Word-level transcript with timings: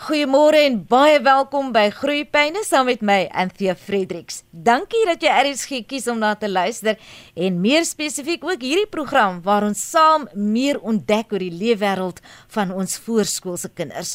Goeiemôre 0.00 0.56
en 0.64 0.78
baie 0.88 1.18
welkom 1.20 1.74
by 1.74 1.90
Groeipyne 1.92 2.62
saam 2.64 2.86
met 2.88 3.02
my 3.04 3.18
Anthea 3.36 3.74
Fredericks. 3.76 4.38
Dankie 4.48 5.02
dat 5.04 5.20
jy 5.20 5.34
RSG 5.42 5.82
kies 5.90 6.06
om 6.08 6.22
na 6.22 6.30
te 6.40 6.48
luister 6.48 6.96
en 7.36 7.58
meer 7.60 7.84
spesifiek 7.84 8.46
ook 8.48 8.64
hierdie 8.64 8.88
program 8.88 9.42
waar 9.44 9.66
ons 9.66 9.82
saam 9.90 10.24
meer 10.32 10.80
ontdek 10.80 11.36
oor 11.36 11.44
die 11.44 11.52
leefwêreld 11.52 12.24
van 12.56 12.72
ons 12.72 12.96
voorskoolse 13.04 13.68
kinders. 13.76 14.14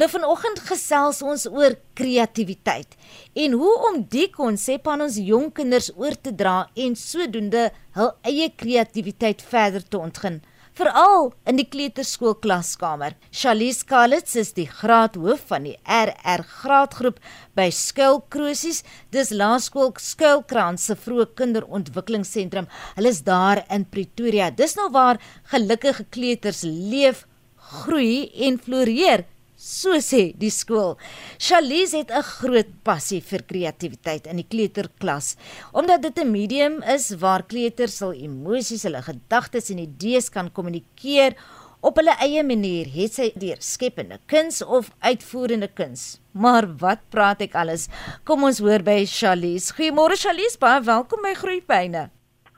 Nou 0.00 0.08
vanoggend 0.08 0.64
gesels 0.70 1.20
ons 1.20 1.44
oor 1.52 1.76
kreatiwiteit 2.00 2.96
en 3.44 3.60
hoe 3.60 3.76
om 3.92 4.00
die 4.08 4.30
konsep 4.32 4.88
aan 4.88 5.04
ons 5.04 5.20
jong 5.20 5.52
kinders 5.60 5.92
oor 6.00 6.16
te 6.16 6.32
dra 6.32 6.62
en 6.72 6.96
sodoende 6.96 7.68
hul 8.00 8.14
eie 8.24 8.48
kreatiwiteit 8.56 9.44
verder 9.44 9.84
te 9.84 10.00
ontgin 10.00 10.40
veral 10.76 11.30
in 11.48 11.56
die 11.56 11.66
kleuterskoolklaskamer. 11.72 13.14
Charlize 13.32 13.86
Kalitz 13.88 14.36
is 14.36 14.52
die 14.56 14.66
graadhoof 14.68 15.46
van 15.50 15.68
die 15.68 15.76
RR 15.84 16.44
graadgroep 16.60 17.20
by 17.56 17.68
Skuilkrosies. 17.72 18.82
Dis 19.14 19.32
Laerskool 19.32 19.94
Skuilkrans 20.02 20.88
se 20.90 20.98
vroeë 21.00 21.30
kinderontwikkelingsentrum. 21.38 22.68
Hulle 22.98 23.14
is 23.14 23.22
daar 23.24 23.64
in 23.72 23.86
Pretoria. 23.88 24.50
Dis 24.50 24.76
nou 24.76 24.90
waar 24.92 25.20
gelukkige 25.52 26.04
kleuters 26.12 26.62
leef, 26.66 27.24
groei 27.56 28.28
en 28.46 28.60
floreer 28.62 29.24
so 29.66 29.98
sê 29.98 30.30
die 30.38 30.52
skool. 30.54 30.94
Charlize 31.42 31.98
het 31.98 32.10
'n 32.10 32.22
groot 32.22 32.70
passie 32.84 33.20
vir 33.20 33.42
kreatiwiteit 33.42 34.26
in 34.26 34.36
die 34.36 34.46
kleuterklas, 34.48 35.36
omdat 35.72 36.02
dit 36.02 36.18
'n 36.18 36.30
medium 36.30 36.82
is 36.82 37.10
waar 37.18 37.42
kleuters 37.42 37.98
hul 38.00 38.12
emosies, 38.12 38.84
hulle 38.84 39.02
gedagtes 39.02 39.70
en 39.70 39.78
idees 39.78 40.28
kan 40.28 40.52
kommunikeer 40.52 41.34
op 41.80 41.96
hulle 41.96 42.16
eie 42.18 42.42
manier, 42.42 42.86
het 42.86 43.14
sy 43.14 43.32
deur 43.34 43.60
skepende 43.60 44.18
kuns 44.26 44.62
of 44.62 44.90
uitvoerende 45.00 45.68
kuns. 45.68 46.18
Maar 46.32 46.66
wat 46.80 46.98
praat 47.10 47.40
ek 47.40 47.54
alles? 47.54 47.88
Kom 48.24 48.44
ons 48.44 48.58
hoor 48.58 48.82
by 48.82 49.04
Charlize. 49.06 49.72
Goeiemôre 49.72 50.16
Charlize, 50.16 50.58
baie 50.58 50.82
welkom 50.82 51.22
by 51.22 51.34
Groepyne. 51.34 52.15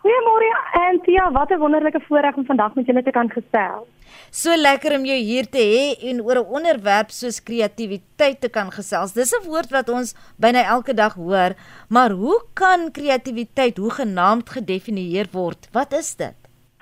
Goeiemôre 0.09 0.51
Antia, 0.89 1.25
wat 1.33 1.51
'n 1.53 1.61
wonderlike 1.61 2.01
voorreg 2.01 2.37
om 2.37 2.45
vandag 2.45 2.75
met 2.75 2.87
julle 2.87 3.03
te 3.03 3.11
kan 3.11 3.29
gesels. 3.31 3.87
So 4.31 4.57
lekker 4.57 4.93
om 4.99 5.05
jou 5.05 5.19
hier 5.31 5.47
te 5.57 5.65
hê 5.73 6.09
en 6.11 6.23
oor 6.23 6.39
'n 6.39 6.53
onderwerp 6.59 7.11
soos 7.11 7.43
kreatiwiteit 7.43 8.41
te 8.41 8.49
kan 8.49 8.71
gesels. 8.73 9.13
Dis 9.13 9.35
'n 9.35 9.47
woord 9.49 9.71
wat 9.71 9.89
ons 9.89 10.15
byna 10.39 10.63
elke 10.77 10.95
dag 10.95 11.15
hoor, 11.15 11.51
maar 11.89 12.11
hoe 12.11 12.41
kan 12.55 12.91
kreatiwiteit 12.91 13.77
hoegenaamd 13.77 14.49
gedefinieer 14.51 15.29
word? 15.33 15.69
Wat 15.73 15.93
is 15.93 16.17
dit? 16.17 16.39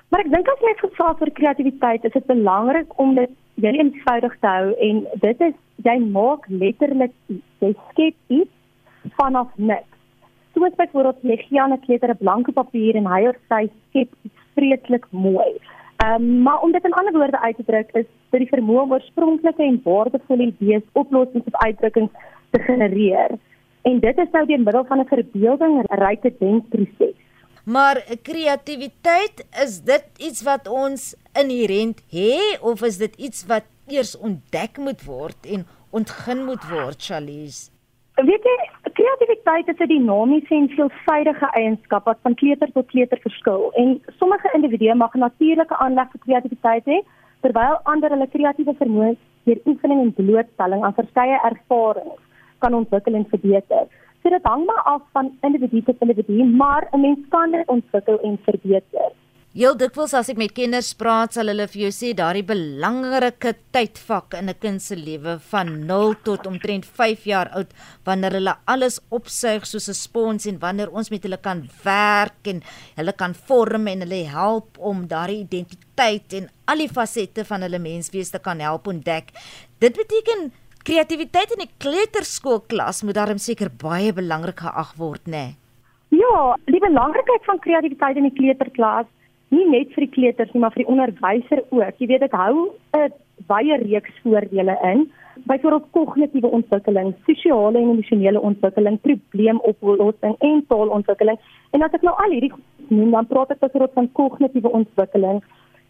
Maar 0.09 0.21
ek 0.21 0.31
dink 0.31 0.47
as 0.47 0.59
jy 0.59 0.73
gesels 0.77 1.19
oor 1.21 1.31
kreatiwiteit, 1.31 2.05
is 2.05 2.13
dit 2.13 2.25
belangrik 2.25 2.99
om 2.99 3.15
dit 3.15 3.29
jy 3.55 3.71
eenvoudig 3.71 4.39
te 4.39 4.47
hou 4.47 4.73
en 4.79 5.07
dit 5.19 5.41
is 5.41 5.55
jy 5.83 5.97
maak 5.99 6.45
letterlik 6.47 7.11
iets. 7.27 7.43
Jy 7.59 7.75
skep 7.89 8.15
iets 8.27 8.51
vanaf 9.17 9.47
niks. 9.55 9.96
Soos 10.57 10.73
byvoorbeeld 10.73 11.17
jy 11.21 11.35
gee 11.37 11.61
aan 11.61 11.73
'n 11.73 11.83
kleuter 11.85 12.09
'n 12.09 12.17
blanke 12.17 12.51
papier 12.51 12.95
en 12.95 13.05
hy 13.05 13.27
of 13.29 13.35
sy 13.49 13.69
skep 13.69 14.09
iets 14.25 14.39
vreeslik 14.55 15.05
mooi. 15.11 15.49
Ehm 15.97 16.13
um, 16.15 16.41
maar 16.41 16.61
om 16.61 16.71
dit 16.71 16.85
in 16.85 16.93
ander 16.93 17.13
woorde 17.13 17.39
uit 17.39 17.55
te 17.55 17.63
druk 17.63 17.89
is 17.93 18.07
dit 18.31 18.39
die 18.39 18.53
vermoë 18.55 18.81
om 18.81 18.91
oorspronklike 18.91 19.63
en 19.63 19.81
waardevolle 19.83 20.47
idees, 20.47 20.81
oplossings 20.93 21.45
of 21.45 21.61
uitdrukkings 21.65 22.11
te 22.49 22.59
genereer. 22.59 23.37
En 23.81 23.99
dit 23.99 24.17
is 24.17 24.31
nou 24.31 24.45
deur 24.45 24.59
middel 24.59 24.85
van 24.85 24.99
'n 24.99 25.07
verbeelding 25.13 25.85
ryke 25.89 26.33
denkproses. 26.39 27.17
Maar 27.65 28.03
kreatiwiteit 28.21 29.45
is 29.63 29.81
dit 29.81 30.05
iets 30.17 30.41
wat 30.43 30.67
ons 30.67 31.15
inherënt 31.33 32.01
het 32.09 32.61
of 32.61 32.81
is 32.81 32.97
dit 32.97 33.15
iets 33.15 33.45
wat 33.45 33.65
eers 33.87 34.17
ontdek 34.17 34.77
moet 34.77 35.05
word 35.05 35.45
en 35.45 35.67
ontgin 35.89 36.45
moet 36.45 36.69
word, 36.69 37.03
Charlize? 37.03 37.76
Weet 38.17 38.45
jy, 38.49 38.53
kreatiwiteit 38.97 39.67
is 39.69 39.81
'n 39.83 39.87
dinamiese 39.87 40.55
en 40.55 40.69
veelsidige 40.69 41.47
eienskap 41.59 42.05
wat 42.05 42.17
van 42.21 42.33
kleuter 42.33 42.71
tot 42.73 42.87
kleuter 42.87 43.19
verskil 43.21 43.69
en 43.73 44.01
sommige 44.19 44.49
individue 44.53 44.95
mag 44.95 45.13
natuurlike 45.13 45.77
aanleg 45.77 46.09
vir 46.11 46.21
kreatiwiteit 46.25 46.85
hê 46.85 46.97
terwyl 47.41 47.77
ander 47.83 48.09
hulle 48.09 48.27
kreatiewe 48.27 48.73
vermoëns 48.79 49.21
deur 49.45 49.61
oefening 49.65 50.01
en 50.01 50.13
blootstelling 50.13 50.83
aan 50.83 50.97
verskeie 51.01 51.37
ervarings 51.49 52.23
kan 52.57 52.73
ontwikkel 52.73 53.13
en 53.13 53.29
verbeter. 53.29 53.85
So 54.23 54.29
dit 54.29 54.49
hang 54.51 54.65
maar 54.65 54.81
af 54.95 55.03
van 55.13 55.31
individu 55.41 55.81
tot 55.81 56.01
individu, 56.01 56.43
maar 56.43 56.89
'n 56.93 57.01
mens 57.01 57.19
kan 57.29 57.51
dit 57.51 57.67
ontwikkel 57.67 58.19
en 58.19 58.39
verbeter. 58.49 59.11
Heel 59.57 59.73
dikwels 59.73 60.11
as 60.13 60.27
ek 60.29 60.37
met 60.37 60.51
kinders 60.53 60.91
praat, 60.93 61.33
sal 61.33 61.49
hulle 61.49 61.65
vir 61.71 61.87
jou 61.87 61.89
sê 61.89 62.11
daardie 62.13 62.43
belangrike 62.45 63.55
tydvak 63.73 64.35
in 64.37 64.51
'n 64.51 64.59
kind 64.61 64.79
se 64.79 64.93
lewe 64.93 65.39
van 65.49 65.87
0 65.87 66.13
tot 66.27 66.45
omtrent 66.45 66.85
5 66.85 67.25
jaar 67.25 67.49
oud 67.57 67.73
wanneer 68.05 68.37
hulle 68.37 68.53
alles 68.67 68.99
opsuig 69.09 69.65
soos 69.65 69.89
'n 69.89 69.97
spons 69.97 70.45
en 70.45 70.59
wanneer 70.59 70.93
ons 70.93 71.09
met 71.09 71.23
hulle 71.23 71.41
kan 71.41 71.65
werk 71.83 72.45
en 72.45 72.61
hulle 72.97 73.13
kan 73.13 73.33
vorm 73.33 73.87
en 73.87 74.05
hulle 74.05 74.29
help 74.29 74.77
om 74.77 75.07
daardie 75.07 75.41
identiteit 75.41 76.33
en 76.33 76.49
al 76.67 76.77
die 76.77 76.93
fasette 76.93 77.43
van 77.43 77.61
hulle 77.61 77.79
menswees 77.79 78.29
te 78.29 78.37
kan 78.39 78.59
help 78.59 78.85
ontdek. 78.87 79.33
Dit 79.79 79.97
beteken 79.97 80.51
kreatiwiteit 80.83 81.57
in 81.57 81.65
die 81.65 81.73
kleuterskoolklas 81.79 83.01
moet 83.01 83.15
daarom 83.15 83.39
seker 83.39 83.71
baie 83.71 84.13
belangrik 84.13 84.59
geag 84.59 84.93
word, 84.97 85.25
né? 85.25 85.31
Nee? 85.31 85.55
Ja, 86.09 86.55
die 86.65 86.79
belangrikheid 86.79 87.43
van 87.45 87.59
kreatiwiteit 87.59 88.17
in 88.17 88.29
die 88.29 88.37
kleuterklas 88.37 89.07
nie 89.49 89.65
net 89.69 89.93
vir 89.95 90.05
die 90.05 90.13
kleuters 90.15 90.51
nie, 90.53 90.61
maar 90.61 90.73
vir 90.75 90.83
die 90.83 90.91
onderwyser 90.91 91.63
ook. 91.69 91.99
Jy 91.99 92.07
weet 92.07 92.25
dit 92.25 92.31
hou 92.31 92.69
'n 92.97 93.13
baie 93.47 93.77
reeks 93.77 94.13
voordele 94.23 94.77
in, 94.83 95.11
byvoorbeeld 95.45 95.91
kognitiewe 95.91 96.47
ontwikkeling, 96.47 97.13
sosiale 97.25 97.77
en 97.77 97.89
emosionele 97.89 98.41
ontwikkeling, 98.41 98.99
probleemoplossing 99.01 100.35
en 100.39 100.65
taalontwikkeling. 100.67 101.37
En 101.71 101.81
as 101.81 101.93
ek 101.93 102.01
nou 102.01 102.15
al 102.17 102.31
hierdie 102.31 102.53
noem, 102.87 103.11
dan 103.11 103.27
praat 103.27 103.51
ek 103.51 103.63
oor 103.73 103.89
van 103.93 104.11
kognitiewe 104.11 104.71
ontwikkeling. 104.71 105.43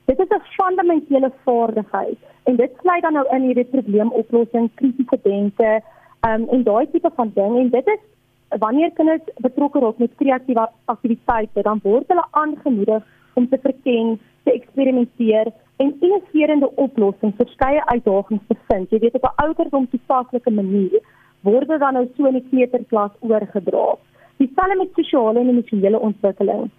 Dit 0.05 0.19
is 0.19 0.29
'n 0.29 0.41
fundamentele 0.55 1.31
vaardigheid 1.45 2.17
en 2.43 2.55
dit 2.55 2.71
sluit 2.81 3.01
dan 3.01 3.13
nou 3.13 3.25
in 3.35 3.41
hierdie 3.41 3.65
probleemoplossing, 3.65 4.69
kritiese 4.75 5.19
denke, 5.23 5.81
um, 6.27 6.47
en 6.49 6.63
daai 6.63 6.87
tipe 6.91 7.09
van 7.15 7.31
ding 7.33 7.57
en 7.57 7.69
dit 7.69 7.87
is 7.87 7.99
wanneer 8.59 8.91
kinders 8.91 9.23
betrokke 9.43 9.79
raak 9.79 9.97
met 9.97 10.15
kreatiewe 10.15 10.69
aktiwiteite, 10.85 11.61
dan 11.61 11.79
word 11.83 12.07
hulle 12.07 12.25
aangemoedig 12.31 13.03
om 13.37 13.47
te 13.49 13.59
verken, 13.61 14.17
te 14.43 14.53
eksperimenteer 14.53 15.51
en 15.83 15.93
innoverende 16.01 16.69
oplossings 16.75 17.35
vir 17.37 17.45
verskeie 17.45 17.83
uitdagings 17.91 18.45
te 18.49 18.57
vind. 18.69 18.91
Jy 18.91 18.99
weet 19.03 19.17
op 19.19 19.27
'n 19.29 19.41
ouderdom 19.45 19.89
toepaslike 19.93 20.51
manier 20.51 20.99
word 21.41 21.67
dit 21.67 21.79
dan 21.79 21.93
nou 21.93 22.05
so 22.17 22.25
in 22.25 22.39
die 22.39 22.47
kleuterklas 22.49 23.13
oorgedra. 23.19 23.87
Dieselfde 24.37 24.77
met 24.77 24.93
sosiale 24.95 25.39
en 25.39 25.49
emosionele 25.49 25.99
ontwikkeling. 25.99 26.69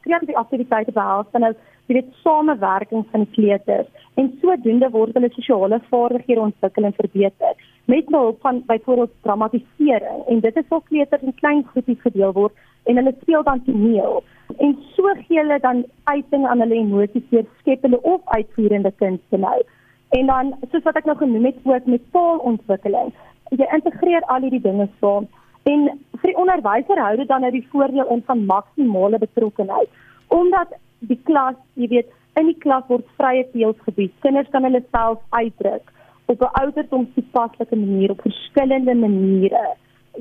Kreatiewe 0.00 0.36
aktiwiteite 0.36 0.92
behels 0.92 1.30
dan 1.32 1.40
nou 1.40 1.54
jy 1.86 1.94
weet 1.94 2.12
samewerking 2.22 3.06
van 3.12 3.30
kleuters 3.30 3.88
en 4.14 4.32
sodoende 4.40 4.90
word 4.90 5.14
hulle 5.14 5.30
sosiale 5.32 5.80
vaardighede 5.90 6.40
ontwikkel 6.40 6.84
en 6.84 6.96
verbeter 7.00 7.54
met 7.84 8.06
behulp 8.06 8.40
van 8.40 8.62
byvoorbeeld 8.66 9.12
dramatisering 9.22 10.24
en 10.26 10.40
dit 10.40 10.56
is 10.56 10.68
waar 10.68 10.82
kleuters 10.88 11.22
in 11.22 11.34
klein 11.34 11.64
groepies 11.72 12.00
gedeel 12.00 12.32
word 12.32 12.52
en 12.84 12.96
hulle 12.96 13.14
speel 13.20 13.42
dan 13.42 13.64
toneel 13.64 14.22
en 14.56 14.76
so 14.96 15.14
gee 15.26 15.38
hulle 15.38 15.58
dan 15.60 15.84
uiting 16.04 16.46
aan 16.46 16.60
hulle 16.60 16.74
emosies 16.74 17.28
deur 17.30 17.46
skepende 17.58 18.02
of 18.02 18.20
uitvoerende 18.24 18.92
kunste 18.96 19.36
nou. 19.36 19.62
En 20.08 20.26
dan 20.26 20.54
soos 20.70 20.82
wat 20.82 20.96
ek 21.00 21.08
nou 21.08 21.16
genoem 21.18 21.44
het 21.44 21.56
ook 21.64 21.86
met 21.90 22.04
taalontwikkeling, 22.12 23.12
jy 23.50 23.68
integreer 23.76 24.26
al 24.32 24.46
hierdie 24.46 24.62
dinge 24.66 24.88
saam 25.00 25.28
en 25.70 25.86
vir 26.20 26.30
die 26.30 26.38
onderwyser 26.40 27.00
hou 27.00 27.14
dit 27.16 27.28
dan 27.28 27.44
nou 27.44 27.50
die 27.54 27.66
voordeel 27.72 28.10
in 28.14 28.22
van 28.26 28.44
maksimale 28.50 29.18
betrokkenheid 29.18 29.90
omdat 30.34 30.72
die 31.08 31.20
klas, 31.28 31.56
jy 31.74 31.88
weet, 31.88 32.12
in 32.40 32.48
die 32.48 32.58
klas 32.58 32.86
word 32.88 33.04
vrye 33.20 33.44
teels 33.52 33.76
gebied. 33.86 34.12
Kinders 34.24 34.48
kan 34.50 34.64
hulle 34.66 34.80
self 34.90 35.20
uitdruk 35.36 35.92
op 36.26 36.40
'n 36.40 36.54
ouderdom 36.60 37.08
toepaslike 37.14 37.76
manier 37.76 38.10
op 38.10 38.20
verskillende 38.20 38.94
maniere. 38.94 39.76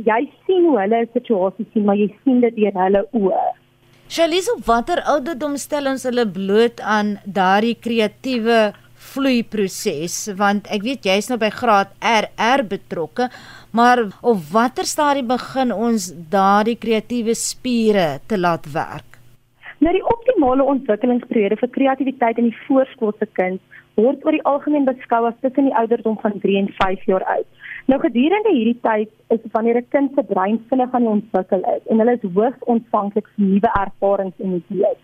Jy 0.05 0.29
sien 0.45 0.63
hoe 0.65 0.79
hulle 0.79 1.01
'n 1.01 1.09
situasie 1.13 1.65
sien, 1.73 1.85
maar 1.85 1.95
jy 1.95 2.15
sien 2.23 2.39
dit 2.41 2.55
deur 2.55 2.73
hulle 2.73 3.07
oë. 3.11 3.43
Charlize, 4.07 4.51
op 4.57 4.65
watter 4.65 5.01
ouderdom 5.01 5.57
stel 5.57 5.87
ons 5.87 6.03
hulle 6.03 6.25
bloot 6.27 6.81
aan 6.81 7.19
daardie 7.25 7.77
kreatiewe 7.79 8.73
vloeiproses? 9.13 10.33
Want 10.37 10.67
ek 10.73 10.83
weet 10.85 11.07
jy's 11.07 11.29
nou 11.29 11.39
by 11.41 11.49
graad 11.49 11.87
RR 11.99 12.63
betrokke, 12.67 13.29
maar 13.71 14.03
op 14.21 14.37
watter 14.51 14.85
stadium 14.85 15.27
begin 15.27 15.73
ons 15.73 16.11
daardie 16.29 16.77
kreatiewe 16.77 17.33
spiere 17.33 18.19
te 18.27 18.37
laat 18.37 18.69
werk? 18.73 19.17
Nou 19.83 19.93
die 19.95 20.05
optimale 20.05 20.63
ontwikkelingsperiode 20.63 21.57
vir 21.59 21.69
kreatiwiteit 21.69 22.37
in 22.37 22.51
die 22.51 22.59
voorskoolse 22.67 23.27
kind 23.39 23.61
word 23.95 24.25
oor 24.25 24.35
die 24.35 24.45
algemeen 24.49 24.85
beskou 24.85 25.25
as 25.27 25.37
tussen 25.41 25.69
die 25.69 25.75
ouderdom 25.77 26.17
van 26.21 26.39
3 26.39 26.57
en 26.57 26.69
5 26.79 27.05
jaar 27.05 27.25
oud. 27.35 27.47
Nou 27.91 27.99
gedurende 27.99 28.53
hierdie 28.55 28.79
tyd 28.81 29.09
is 29.35 29.41
wanneer 29.51 29.77
'n 29.77 29.89
kind 29.95 30.13
se 30.15 30.23
brein 30.23 30.59
vinnig 30.69 30.93
aan 30.93 31.05
die 31.05 31.15
ontwikkel 31.15 31.63
is 31.75 31.83
en 31.89 31.99
hulle 31.99 32.13
is 32.13 32.29
hoogs 32.35 32.69
ontvanklik 32.73 33.27
vir 33.35 33.45
nuwe 33.45 33.69
ervarings 33.81 34.39
en 34.39 34.55
idees. 34.61 34.99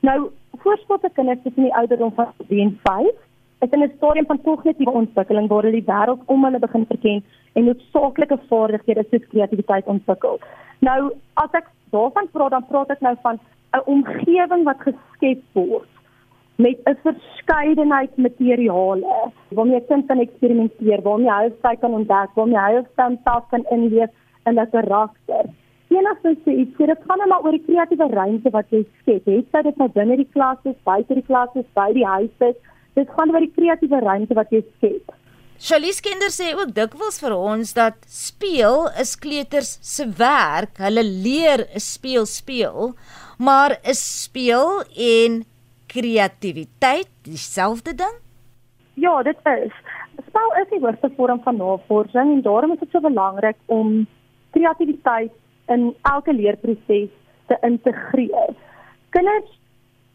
Nou 0.00 0.30
voorskoolse 0.62 1.10
kinders 1.14 1.42
tussen 1.42 1.62
die 1.62 1.74
ouderdom 1.74 2.12
van 2.14 2.32
3 2.48 2.60
en 2.60 2.78
5 2.82 3.14
is 3.64 3.70
in 3.70 3.82
'n 3.82 3.92
stadium 3.96 4.26
van 4.26 4.42
kognitiewe 4.42 4.92
ontwikkeling 4.92 5.48
waar 5.48 5.62
hulle 5.62 5.80
die 5.80 5.90
wêreld 5.92 6.22
om 6.26 6.44
hulle 6.44 6.58
begin 6.58 6.86
verken 6.86 7.24
en 7.52 7.64
noodsaaklike 7.64 8.38
vaardighede 8.48 9.04
soos 9.10 9.28
kreatiwiteit 9.28 9.86
ontwikkel. 9.86 10.40
Nou, 10.78 11.12
as 11.34 11.52
ek 11.52 11.66
daarvan 11.90 12.28
praat, 12.32 12.50
dan 12.50 12.66
praat 12.66 12.90
ek 12.90 13.00
nou 13.00 13.16
van 13.22 13.38
'n 13.72 13.86
omgewing 13.86 14.64
wat 14.64 14.80
geskep 14.80 15.42
word 15.52 15.93
met 16.56 16.78
'n 16.86 16.96
verskeidenheid 17.02 18.16
materiale 18.16 19.30
waarmee 19.48 19.80
jy 19.80 20.02
kan 20.06 20.20
eksperimenteer, 20.20 21.02
waarmee 21.02 21.30
jy 21.30 21.52
sy 21.62 21.74
kan 21.80 21.94
ontdek, 21.94 22.30
waarmee 22.34 22.74
jy 22.74 22.84
self 22.96 23.44
kan 23.50 23.64
inleef 23.70 24.10
in 24.46 24.60
'n 24.60 24.70
karakter. 24.70 25.44
Enigstens 25.88 26.38
sê 26.44 26.50
iets, 26.50 26.76
dit 26.76 26.98
gaan 27.06 27.18
net 27.18 27.28
maar 27.28 27.44
oor 27.44 27.52
die 27.52 27.64
kreatiewe 27.66 28.08
ruimte 28.10 28.50
wat 28.50 28.70
jy 28.70 28.84
skep. 29.00 29.26
Het 29.26 29.46
jy 29.52 29.62
dit 29.62 29.76
nou 29.76 29.88
binne 29.88 30.16
die 30.16 30.30
klas 30.32 30.58
is, 30.64 30.76
buite 30.84 31.14
die 31.14 31.26
klas 31.26 31.50
is, 31.54 31.66
by 31.74 31.92
die 31.92 32.06
huis 32.06 32.36
is, 32.38 32.56
dit 32.94 33.08
gaan 33.16 33.30
oor 33.30 33.40
die 33.40 33.52
kreatiewe 33.56 34.00
ruimte 34.00 34.34
wat 34.34 34.50
jy 34.50 34.62
skep. 34.76 35.14
Charlies 35.58 36.00
kinders 36.02 36.40
sê 36.40 36.50
ook 36.54 36.74
dikwels 36.74 37.20
vir 37.22 37.34
ons 37.36 37.74
dat 37.76 37.94
speel 38.10 38.88
is 39.00 39.14
kleuters 39.16 39.78
se 39.82 40.06
werk. 40.18 40.80
Hulle 40.82 41.04
leer 41.04 41.66
speel 41.78 42.26
speel, 42.26 42.94
maar 43.38 43.78
is 43.84 44.02
speel 44.24 44.82
en 44.96 45.44
kreatiwiteit 45.94 47.10
dieselfde 47.22 47.94
ding? 47.94 48.14
Ja, 48.94 49.22
dit 49.22 49.38
is. 49.42 49.74
Spel 50.28 50.54
is 50.62 50.70
die 50.70 50.80
hoogste 50.82 51.10
vorm 51.16 51.40
van 51.42 51.56
navorsing 51.56 52.32
en 52.36 52.42
daarom 52.42 52.72
is 52.72 52.82
dit 52.82 52.90
so 52.90 53.00
belangrik 53.00 53.56
om 53.66 54.06
kreatiwiteit 54.56 55.32
in 55.74 55.92
elke 56.02 56.34
leerproses 56.34 57.12
te 57.46 57.58
integreer. 57.62 58.54
Kinders 59.14 59.50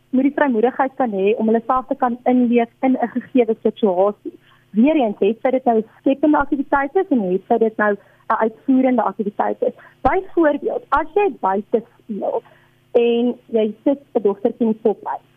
moet 0.10 0.28
die 0.28 0.36
vrymoedigheid 0.36 0.96
kan 0.98 1.16
hê 1.16 1.34
om 1.38 1.52
hulle 1.52 1.62
self 1.66 1.88
te 1.88 1.98
kan 2.04 2.18
inleef 2.32 2.72
in 2.88 2.98
'n 2.98 3.12
gegeewe 3.16 3.56
situasie. 3.64 4.36
Weereens 4.72 5.20
het 5.20 5.40
sy 5.42 5.52
dit 5.52 5.66
nou 5.66 5.84
skepende 6.00 6.38
aktiwiteite 6.38 7.06
en 7.10 7.22
het 7.32 7.44
sy 7.48 7.58
dit 7.58 7.78
nou 7.78 7.94
'n 7.94 8.42
uitvoerende 8.46 9.02
aktiwiteite. 9.02 9.74
Byvoorbeeld, 10.02 10.84
as 10.90 11.08
jy 11.16 11.28
buite 11.40 11.84
speel 11.98 12.44
en 12.92 13.36
jy 13.48 13.74
sit 13.84 14.00
'n 14.16 14.22
dogtertjie 14.22 14.68
in 14.68 14.74
die 14.74 14.82
pophuis 14.82 15.29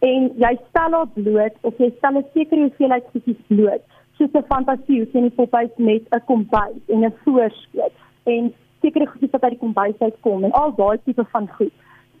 en 0.00 0.30
jy 0.44 0.52
stel 0.68 0.96
haar 0.98 1.08
bloot 1.14 1.56
of 1.62 1.78
jy 1.78 1.90
stel 1.96 2.18
'n 2.18 2.26
sekere 2.34 2.60
hoeveelheid 2.60 3.06
goedjies 3.12 3.42
bloot 3.46 3.84
soos 4.20 4.34
'n 4.34 4.48
fantasie 4.52 4.98
hoe 5.00 5.10
sien 5.12 5.28
die 5.28 5.36
poppies 5.40 5.76
met 5.76 6.04
'n 6.12 6.24
kombuis 6.30 6.82
en 6.88 7.04
'n 7.04 7.14
voorskoot 7.24 7.94
en 8.24 8.52
sekere 8.82 9.06
goedjies 9.06 9.30
wat 9.30 9.42
uit 9.42 9.56
die 9.56 9.64
kombuis 9.64 9.98
uitkom 9.98 10.44
en 10.44 10.52
al 10.52 10.74
daai 10.74 10.98
tipe 11.04 11.24
van 11.24 11.48
goed. 11.56 11.72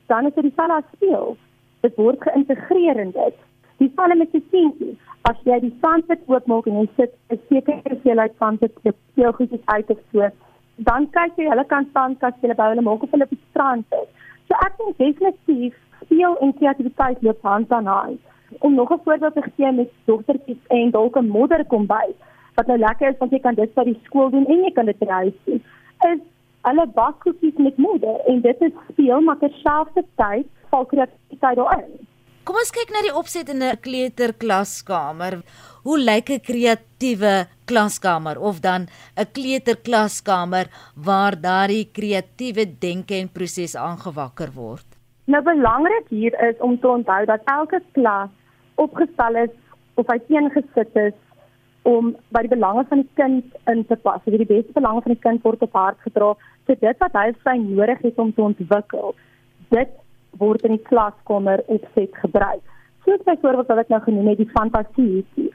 Dan 0.06 0.26
is 0.26 0.34
dit 0.34 0.44
dieselfde 0.48 0.74
as 0.74 0.92
speel. 0.94 1.36
Dit 1.80 1.96
word 1.96 2.22
geïntegreer 2.22 2.96
in 2.96 3.10
dit. 3.10 3.36
Dieselfde 3.76 4.16
met 4.16 4.32
die 4.32 4.44
seentjie. 4.50 4.98
As 5.30 5.36
jy 5.44 5.60
die 5.60 5.76
sandpit 5.80 6.22
oopmaak 6.26 6.66
en 6.66 6.80
jy 6.80 6.88
sit 6.96 7.12
'n 7.28 7.40
sekere 7.48 7.80
hoeveelheid 7.90 8.32
sandpit 8.38 8.72
op 8.82 8.96
jou 9.14 9.32
goedjies 9.32 9.66
uit 9.66 9.90
of 9.90 9.98
so 10.12 10.30
dan 10.88 11.10
kyk 11.10 11.36
jy 11.36 11.48
hulle 11.48 11.64
kan 11.64 11.88
sandkas 11.92 12.40
hulle 12.40 12.54
bou 12.54 12.68
hulle 12.68 12.82
maak 12.82 13.02
op 13.02 13.10
hulle 13.10 13.24
op 13.24 13.30
die 13.30 13.46
strand 13.50 13.86
is. 14.02 14.08
So 14.48 14.54
ek 14.66 14.76
dink 14.78 14.96
definitief 14.98 15.74
speel 16.04 16.36
en 16.38 16.56
kreatiwiteit 16.58 17.22
loop 17.22 17.42
hand 17.42 17.72
aan 17.72 17.86
hand. 17.86 18.20
Om 18.58 18.74
nog 18.74 18.92
'n 18.92 19.00
voorbeeld 19.04 19.34
te 19.34 19.42
gee 19.56 19.72
met 19.72 19.90
dogtertjies 20.04 20.66
en 20.68 20.90
dalk 20.90 21.16
'n 21.16 21.28
modder 21.28 21.64
kom 21.64 21.86
by 21.86 22.06
wat 22.54 22.66
nou 22.66 22.78
lekker 22.78 23.08
is 23.08 23.18
want 23.18 23.32
jy 23.32 23.40
kan 23.40 23.54
dit 23.54 23.74
by 23.74 23.84
die 23.84 24.00
skool 24.04 24.30
doen 24.30 24.46
en 24.46 24.64
jy 24.64 24.72
kan 24.72 24.86
dit 24.86 24.98
by 24.98 25.06
huis 25.06 25.38
doen. 25.44 25.62
Is 26.12 26.20
hulle 26.68 26.86
bakkoekies 26.86 27.56
met 27.56 27.76
modder 27.76 28.20
en 28.26 28.40
dit 28.40 28.60
is 28.60 28.72
speel 28.92 29.20
maar 29.20 29.38
terselfdertyd 29.38 30.46
val 30.70 30.86
kreatiwiteit 30.92 31.56
daarin. 31.56 32.08
Kom 32.44 32.56
ons 32.56 32.72
kyk 32.74 32.88
na 32.90 33.02
die 33.04 33.14
opset 33.14 33.50
in 33.52 33.62
'n 33.62 33.80
kleuterklaskamer. 33.84 35.42
Hoe 35.84 35.98
lyk 35.98 36.30
'n 36.30 36.40
kreatiewe 36.40 37.46
klaskamer 37.64 38.40
of 38.40 38.60
dan 38.60 38.88
'n 39.16 39.30
kleuterklaskamer 39.32 40.66
waar 40.96 41.40
daardie 41.40 41.88
kreatiewe 41.92 42.64
denke 42.78 43.14
en 43.14 43.28
proses 43.28 43.76
aangewakker 43.76 44.50
word? 44.52 44.99
Nou 45.30 45.42
belangrik 45.46 46.08
hier 46.08 46.34
is 46.42 46.58
om 46.58 46.78
te 46.80 46.88
onthou 46.88 47.24
dat 47.24 47.40
elke 47.44 47.78
klas 47.92 48.30
opgestel 48.74 49.34
is 49.34 49.52
of 49.94 50.08
uiteengesit 50.08 50.96
is 50.96 51.14
om 51.82 52.16
by 52.34 52.42
die 52.46 52.50
belange 52.50 52.82
van 52.88 53.04
die 53.04 53.12
kind 53.20 53.60
in 53.70 53.84
te 53.86 53.96
pas. 53.96 54.18
So 54.24 54.34
die 54.34 54.48
beste 54.48 54.74
belange 54.74 55.04
van 55.04 55.14
die 55.14 55.22
kind 55.22 55.44
word 55.46 55.62
op 55.62 55.76
hart 55.78 56.02
gedra. 56.06 56.32
So 56.66 56.74
dit 56.74 57.04
wat 57.04 57.14
hy 57.20 57.28
sy 57.44 57.54
nodig 57.62 58.02
het 58.08 58.18
om 58.18 58.32
te 58.34 58.42
ontwikkel, 58.42 59.14
dit 59.70 59.94
word 60.42 60.66
in 60.66 60.74
die 60.74 60.86
klaskamer 60.90 61.62
opset 61.76 62.18
gebruik. 62.24 62.62
Soos 63.06 63.22
byvoorbeeld 63.28 63.70
wat 63.70 63.84
ek 63.84 63.94
nou 63.94 64.02
genoem 64.08 64.32
het, 64.32 64.42
die 64.42 64.54
fantasie 64.56 65.08
hoekie. 65.12 65.50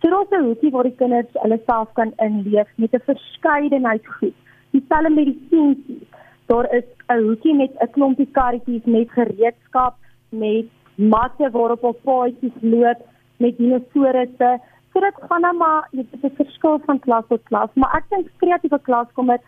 So 0.00 0.10
daar's 0.10 0.34
'n 0.34 0.48
hoekie 0.48 0.74
waar 0.74 0.90
die 0.90 0.98
kinders 0.98 1.42
hulle 1.44 1.60
self 1.66 1.92
kan 1.92 2.12
inleef 2.18 2.68
met 2.76 2.94
'n 2.94 3.06
verskeidenheid 3.12 4.06
goed. 4.06 4.34
Dieselfde 4.70 5.10
met 5.10 5.24
die 5.24 5.40
seentjies 5.50 6.08
daar 6.46 6.66
is 6.74 6.84
'n 7.10 7.22
hoekie 7.26 7.54
met 7.54 7.72
'n 7.82 7.90
klompie 7.90 8.30
karretjies 8.32 8.84
met 8.84 9.10
gereedskap, 9.10 9.94
met 10.28 10.66
matte 10.94 11.50
waarop 11.50 11.82
op 11.84 12.02
paadjies 12.02 12.56
loop, 12.60 13.00
met 13.36 13.56
dinosourusse. 13.56 14.50
So 14.92 15.00
dit 15.00 15.16
gaan 15.28 15.40
nou 15.40 15.56
maar 15.56 15.88
dit 15.90 16.06
is 16.10 16.22
'n 16.22 16.34
verskil 16.36 16.80
van 16.86 16.98
klas 16.98 17.24
tot 17.28 17.42
klas, 17.42 17.70
maar 17.74 17.96
ek 17.96 18.04
dink 18.08 18.26
kreatiewe 18.36 18.78
klaskamer 18.82 19.40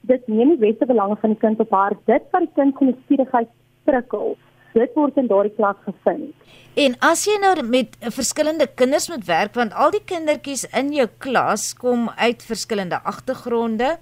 dit 0.00 0.26
neem 0.26 0.54
die 0.54 0.70
beste 0.70 0.86
belange 0.86 1.16
van 1.20 1.34
die 1.34 1.38
kind 1.38 1.60
op 1.60 1.70
hart. 1.70 1.98
Dit 2.04 2.22
wat 2.30 2.40
die 2.40 2.52
kind 2.54 2.76
se 2.78 2.84
nuuskierigheid 2.84 3.48
prikkel. 3.84 4.36
Dit 4.76 4.92
word 4.94 5.16
in 5.16 5.26
daardie 5.26 5.54
klas 5.56 5.78
gevind. 5.84 6.34
En 6.76 6.96
as 7.00 7.24
jy 7.24 7.38
nou 7.40 7.54
met 7.64 7.96
verskillende 8.12 8.66
kinders 8.74 9.08
moet 9.08 9.24
werk 9.24 9.54
want 9.56 9.72
al 9.72 9.90
die 9.94 10.04
kindertjies 10.04 10.66
in 10.76 10.92
jou 10.92 11.06
klas 11.18 11.70
kom 11.74 12.10
uit 12.16 12.44
verskillende 12.44 12.98
agtergronde, 13.02 13.96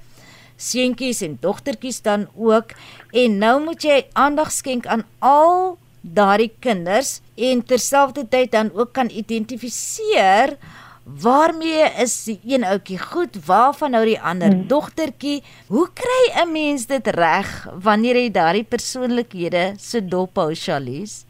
seentjies 0.56 1.22
en 1.22 1.38
dogtertjies 1.40 2.02
dan 2.02 2.28
ook. 2.34 2.74
En 3.12 3.38
nou 3.38 3.56
moet 3.64 3.82
jy 3.82 4.04
aandag 4.12 4.52
skenk 4.52 4.86
aan 4.86 5.04
al 5.18 5.78
daardie 6.00 6.52
kinders 6.60 7.20
en 7.34 7.64
terselfdertyd 7.64 8.52
dan 8.52 8.70
ook 8.74 8.92
kan 8.92 9.10
identifiseer 9.10 10.56
waarmee 11.04 11.84
is 12.00 12.24
die 12.24 12.40
een 12.48 12.64
ouetjie 12.64 12.98
goed 12.98 13.36
waarvan 13.46 13.90
nou 13.90 14.04
die 14.04 14.20
ander 14.20 14.52
hmm. 14.52 14.66
dogtertjie? 14.68 15.42
Hoe 15.68 15.88
kry 15.92 16.22
'n 16.42 16.52
mens 16.52 16.86
dit 16.86 17.06
reg 17.06 17.68
wanneer 17.82 18.16
jy 18.16 18.30
daardie 18.30 18.64
persoonlikhede 18.64 19.74
so 19.76 20.00
dop 20.00 20.36
hou 20.36 20.54
Charlies? 20.54 21.24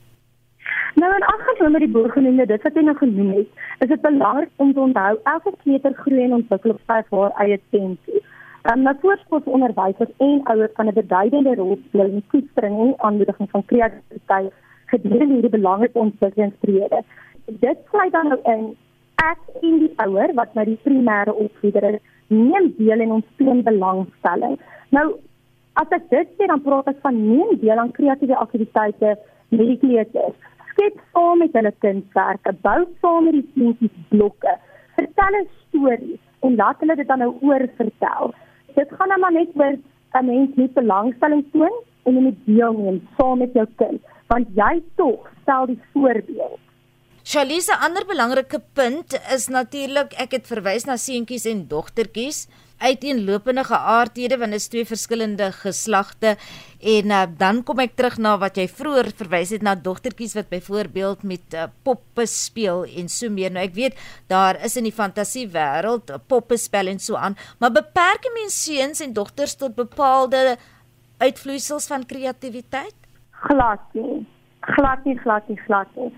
Nou 0.94 1.14
en 1.14 1.26
afgesien 1.26 1.72
met 1.72 1.80
die 1.80 1.90
boergenoemde 1.90 2.46
dit 2.46 2.62
wat 2.62 2.74
jy 2.74 2.82
nou 2.82 2.96
genoem 2.96 3.32
het 3.34 3.48
is 3.78 3.88
dit 3.88 4.00
belangrik 4.00 4.50
om 4.56 4.72
te 4.72 4.80
onthou 4.80 5.18
elke 5.24 5.52
kleuter 5.62 5.94
groei 5.94 6.24
en 6.24 6.32
ontwikkel 6.32 6.70
op 6.70 6.80
sy 6.86 7.02
haar 7.10 7.32
eie 7.42 7.60
tempo 7.70 8.12
Um, 8.72 8.80
nou 8.80 8.94
voorskoolonderwysers 9.00 10.12
en 10.24 10.38
ouers 10.50 10.72
kan 10.72 10.86
'n 10.88 10.94
beduidende 10.94 11.54
rol 11.54 11.78
speel 11.86 12.04
in 12.04 12.14
die 12.20 12.28
koestering 12.32 12.78
en 12.80 12.94
aanmoediging 12.96 13.50
van 13.50 13.64
kreatiwiteit 13.64 14.52
gedurende 14.86 15.34
hierdie 15.34 15.50
belangrike 15.50 15.98
ontwikkelingsperiode. 15.98 17.02
Dit 17.44 17.78
sluit 17.90 18.12
dan 18.12 18.28
nou 18.28 18.38
in 18.52 18.62
ek 19.14 19.40
en 19.60 19.78
die 19.78 19.92
ouer 19.96 20.32
wat 20.34 20.54
nou 20.54 20.64
die 20.64 20.78
primêre 20.82 21.34
opvoeder 21.34 21.84
is, 21.90 22.00
neem 22.26 22.72
deel 22.78 23.00
in 23.00 23.12
ons 23.12 23.26
toon 23.36 23.60
belangstelling. 23.62 24.56
Nou 24.88 25.04
as 25.72 25.92
ek 25.98 26.08
dit 26.08 26.28
sê 26.38 26.46
dan 26.46 26.62
praat 26.62 26.88
ek 26.88 27.02
van 27.02 27.20
neem 27.28 27.58
deel 27.60 27.78
aan 27.78 27.92
kreatiewe 27.92 28.36
aktiwiteite 28.36 29.18
met 29.48 29.66
die 29.66 29.78
kleuters. 29.78 30.38
Skep 30.70 30.96
saam 31.12 31.38
met 31.38 31.52
hulle 31.52 31.74
kunswerke, 31.84 32.56
bou 32.62 32.80
saam 33.00 33.24
met 33.24 33.36
die 33.42 33.48
kleintjies 33.52 34.08
blokke. 34.08 34.56
Vertel 34.96 35.36
'n 35.42 35.48
storie 35.60 36.18
en 36.40 36.56
laat 36.56 36.80
hulle 36.80 36.96
dit 36.96 37.08
dan 37.08 37.18
nou 37.18 37.36
oorvertel 37.40 38.34
dit 38.74 38.88
gaan 38.98 39.08
nou 39.08 39.20
maar 39.20 39.32
net 39.32 39.50
oor 39.54 39.76
'n 40.20 40.26
mens 40.26 40.50
met 40.54 40.74
belangstelling 40.74 41.44
toon 41.52 41.74
en 42.04 42.14
jy 42.14 42.20
moet 42.20 42.40
deelneem 42.46 43.08
saam 43.16 43.38
met 43.38 43.52
jou 43.52 43.66
kind, 43.76 44.00
want 44.26 44.46
jy 44.54 44.82
tog 44.96 45.30
stel 45.42 45.66
die 45.66 45.80
voorbeeld. 45.92 46.60
Charlize, 47.22 47.72
'n 47.72 47.84
ander 47.86 48.04
belangrike 48.06 48.60
punt 48.72 49.16
is 49.34 49.48
natuurlik 49.48 50.12
ek 50.12 50.30
het 50.30 50.46
verwys 50.46 50.84
na 50.84 50.96
seentjies 50.96 51.46
en 51.46 51.68
dogtertjies 51.68 52.48
uiteenlopende 52.84 53.64
geaardhede 53.64 54.38
want 54.40 54.54
dit 54.54 54.62
is 54.62 54.68
twee 54.72 54.86
verskillende 54.88 55.50
geslagte. 55.56 56.34
En 56.80 57.12
uh, 57.12 57.22
dan 57.38 57.62
kom 57.64 57.80
ek 57.84 57.94
terug 57.98 58.18
na 58.20 58.34
wat 58.42 58.58
jy 58.60 58.66
vroeër 58.68 59.10
verwys 59.16 59.54
het 59.56 59.64
na 59.64 59.74
dogtertjies 59.74 60.36
wat 60.38 60.50
byvoorbeeld 60.52 61.24
met 61.24 61.56
uh, 61.56 61.68
poppe 61.86 62.26
speel 62.30 62.84
en 62.84 63.08
so 63.08 63.32
meer. 63.32 63.54
Nou 63.54 63.64
ek 63.64 63.76
weet 63.78 64.04
daar 64.32 64.60
is 64.64 64.76
in 64.80 64.88
die 64.88 64.94
fantasie 64.94 65.46
wêreld 65.54 66.12
uh, 66.12 66.20
poppe 66.20 66.58
spel 66.60 66.92
en 66.92 67.00
so 67.00 67.16
aan 67.16 67.38
maar 67.58 67.72
beperk 67.74 68.28
mense 68.34 68.60
seuns 68.64 69.00
en 69.04 69.16
dogters 69.16 69.56
tot 69.60 69.74
bepaalde 69.76 70.56
uitvloeisels 71.18 71.88
van 71.88 72.06
kreatiwiteit? 72.06 72.96
Glad 73.48 73.82
nie. 73.96 74.22
Glad 74.74 75.04
nie 75.04 75.16
glad 75.20 75.48
nie 75.48 75.60
glad 75.66 75.88
nie 75.96 76.12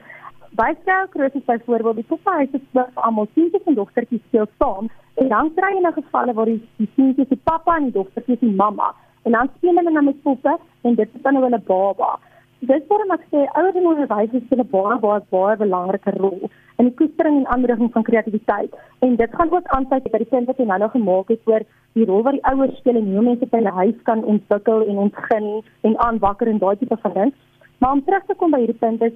by 0.57 0.73
skoolkrosie 0.83 1.43
byvoorbeeld 1.47 1.97
die 1.97 2.11
poppe 2.13 2.31
huis 2.31 2.53
is 2.53 2.69
vir 2.73 2.87
almal 2.95 3.29
seentjies 3.35 3.67
en 3.67 3.75
dogtertjies 3.75 4.25
speel 4.29 4.49
saam 4.59 4.91
En 5.17 5.29
dan 5.29 5.49
kry 5.57 5.71
jy 5.73 5.81
'n 5.81 5.93
gevalle 5.97 6.33
waar 6.37 6.49
die 6.53 6.61
die 6.77 6.89
seentjie 6.95 7.27
se 7.29 7.37
pappa 7.49 7.77
en 7.77 7.85
die 7.89 7.93
dogtertjie 7.93 8.37
se 8.39 8.47
mamma 8.47 8.95
en 9.25 9.33
dan 9.33 9.49
speel 9.57 9.77
hulle 9.77 9.91
nou 9.91 10.05
met 10.05 10.23
poppe 10.23 10.59
en 10.83 10.95
dit 10.95 11.09
is 11.15 11.23
dan 11.23 11.33
nou 11.33 11.45
hulle 11.45 11.61
baba. 11.69 12.19
Dit 12.59 12.87
waarom 12.89 13.11
ek 13.17 13.25
sê 13.31 13.41
ouers 13.59 13.79
en 13.81 13.87
onderwysers 13.93 14.45
speel 14.45 14.61
'n 14.65 14.69
baie 14.75 14.99
baie 15.05 15.23
baie 15.31 15.57
belangrike 15.57 16.13
rol 16.19 16.51
in 16.79 16.85
die 16.89 16.95
koestering 16.99 17.37
en 17.37 17.47
aanmoediging 17.47 17.93
van 17.93 18.03
kreatiwiteit. 18.03 18.73
En 19.01 19.17
dit 19.17 19.31
gaan 19.37 19.51
ook 19.51 19.67
aansluit 19.67 20.13
by 20.13 20.19
die 20.19 20.33
punt 20.35 20.47
wat 20.47 20.59
jy 20.59 20.67
nou 20.67 20.79
nog 20.79 20.93
gemaak 20.93 21.29
het 21.29 21.41
oor 21.45 21.63
die 21.93 22.07
rol 22.07 22.23
wat 22.23 22.33
die 22.33 22.45
ouers 22.51 22.77
speel 22.77 22.97
en 22.97 23.13
hoe 23.15 23.23
mense 23.23 23.47
by 23.47 23.57
hulle 23.57 23.79
huis 23.83 23.99
kan 24.03 24.25
ontwikkel 24.25 24.87
en 24.89 24.97
ontgin 24.99 25.63
en 25.81 25.99
aanwakker 25.99 26.49
en 26.49 26.59
daai 26.59 26.77
tipe 26.77 26.97
van 26.97 27.13
ding. 27.13 27.33
Maar 27.79 27.93
om 27.93 28.05
terug 28.05 28.25
te 28.27 28.35
kom 28.35 28.51
by 28.51 28.59
hierdie 28.59 28.83
punt 28.85 29.03
is 29.03 29.13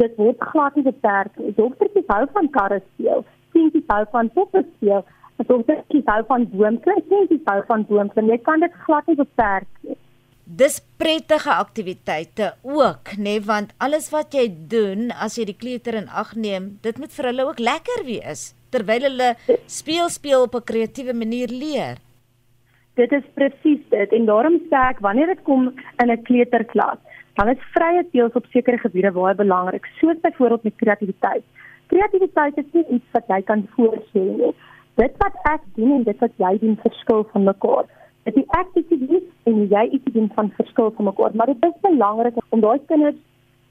dit 0.00 0.14
word 0.16 0.44
glad 0.52 0.76
nie 0.76 0.86
beperk. 0.86 1.34
Dogtertjies 1.56 2.08
hou 2.08 2.22
van 2.36 2.48
karre 2.50 2.80
speel, 2.92 3.26
seentjies 3.52 3.90
hou 3.92 4.04
van 4.12 4.30
poppe 4.36 4.64
speel, 4.76 5.04
dogtertjies 5.48 6.06
hou 6.06 6.22
van 6.30 6.46
boomklim, 6.54 7.02
seentjies 7.08 7.44
hou 7.50 7.60
van 7.68 7.84
boomklim. 7.88 8.30
Jy 8.32 8.38
kan 8.46 8.64
dit 8.64 8.80
glad 8.86 9.10
nie 9.10 9.18
beperk 9.20 9.68
nie. 9.82 9.98
Dis 10.44 10.80
prettige 10.98 11.52
aktiwiteite 11.54 12.54
ook, 12.66 13.14
nê, 13.16 13.38
nee, 13.38 13.44
want 13.46 13.70
alles 13.78 14.10
wat 14.12 14.34
jy 14.34 14.48
doen 14.50 15.12
as 15.14 15.38
jy 15.38 15.46
die 15.48 15.56
kleuter 15.56 15.96
in 15.96 16.10
ag 16.10 16.34
neem, 16.36 16.74
dit 16.82 16.98
moet 16.98 17.14
vir 17.14 17.30
hulle 17.30 17.46
ook 17.46 17.62
lekker 17.62 18.02
wees 18.08 18.50
terwyl 18.72 19.06
hulle 19.08 19.28
speel 19.78 20.08
speel 20.08 20.48
op 20.48 20.54
'n 20.56 20.68
kreatiewe 20.70 21.14
manier 21.22 21.48
leer. 21.62 21.96
Dit 23.00 23.12
is 23.12 23.26
presies 23.34 23.82
dit 23.90 24.12
en 24.12 24.24
daarom 24.26 24.56
sê 24.70 24.78
ek 24.90 24.98
wanneer 25.06 25.26
dit 25.26 25.42
kom 25.42 25.72
in 26.02 26.10
'n 26.10 26.22
kleuterklas, 26.28 26.98
dan 27.38 27.48
is 27.48 27.64
vrye 27.74 28.04
teels 28.10 28.36
op 28.38 28.46
sekere 28.52 28.78
gebiede 28.78 29.12
baie 29.12 29.34
belangrik, 29.34 29.86
soos 30.00 30.20
byvoorbeeld 30.20 30.62
met 30.62 30.76
kreatiwiteit. 30.76 31.44
Kreatiwiteit 31.86 32.58
is 32.58 32.70
nie 32.72 32.84
iets 32.98 33.16
wat 33.16 33.28
jy 33.28 33.40
kan 33.48 33.66
voorstel 33.76 34.30
nie. 34.38 34.52
Dit 35.00 35.16
wat 35.24 35.36
ek 35.50 35.64
doen 35.76 35.98
en 35.98 36.06
dit 36.08 36.24
wat 36.24 36.32
jy 36.36 36.54
doen 36.60 36.78
verskil 36.84 37.26
van 37.32 37.48
mekaar. 37.48 37.88
Dit 38.28 38.36
is 38.36 38.48
ek 38.60 38.76
iets 38.80 38.96
doen 39.08 39.22
en 39.50 39.60
jy 39.68 39.84
iets 39.98 40.14
doen 40.14 40.30
van 40.34 40.52
verskil 40.56 40.92
van 40.96 41.10
mekaar, 41.10 41.36
maar 41.36 41.50
dit 41.52 41.68
is 41.68 41.84
belangrik 41.84 42.40
om 42.48 42.60
daai 42.60 42.80
kinders 42.86 43.20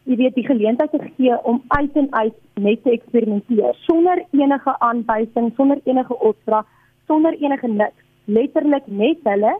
jy 0.09 0.17
weet 0.17 0.37
die 0.37 0.45
geleentheid 0.47 0.91
te 0.91 0.99
gee 1.15 1.35
om 1.47 1.61
uit 1.67 1.97
en 2.01 2.07
uit 2.11 2.37
net 2.65 2.83
te 2.83 2.93
eksperimenteer 2.95 3.77
sonder 3.85 4.23
enige 4.33 4.73
aanwysing, 4.79 5.51
sonder 5.55 5.81
enige 5.85 6.17
opdrag, 6.17 6.65
sonder 7.07 7.37
enige 7.37 7.67
niks. 7.67 7.97
Letterlik 8.25 8.87
net 8.87 9.21
hulle 9.23 9.53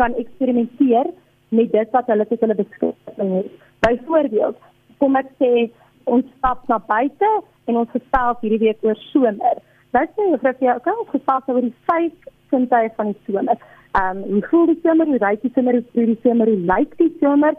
kan 0.00 0.14
eksperimenteer 0.20 1.08
met 1.48 1.72
dit 1.72 1.92
wat 1.94 2.08
hulle 2.10 2.26
tot 2.26 2.40
hulle 2.40 2.58
beskikking 2.58 3.34
het. 3.36 3.50
Byvoorbeeld, 3.86 4.58
kom 4.98 5.18
ek 5.20 5.30
sê 5.42 5.50
ons 6.04 6.26
stap 6.38 6.66
na 6.70 6.78
buite 6.88 7.30
en 7.66 7.80
ons 7.82 7.94
gesels 7.94 8.42
hierdie 8.42 8.62
week 8.64 8.84
oor 8.86 8.98
somer. 9.10 9.62
Wat 9.94 10.12
sê 10.16 10.28
jy 10.30 10.40
vir 10.42 10.68
jou? 10.68 10.76
Kan 10.84 11.00
ons 11.02 11.14
gesels 11.14 11.50
oor 11.52 11.62
die 11.64 11.74
vyf 11.90 12.30
sintuie 12.50 12.92
van 12.98 13.12
die 13.12 13.20
somer? 13.28 13.58
Ehm, 13.96 14.22
um, 14.22 14.22
hoe 14.32 14.42
voel 14.50 14.66
die 14.72 14.80
somer? 14.82 15.06
Hoe 15.06 15.22
ryk 15.22 15.42
die 15.42 15.52
somer? 15.54 15.80
Hoe 15.94 16.06
die 16.12 16.18
somer? 16.22 16.52
Hoe 16.52 16.64
lyk 16.72 16.96
die 17.00 17.12
somer? 17.20 17.58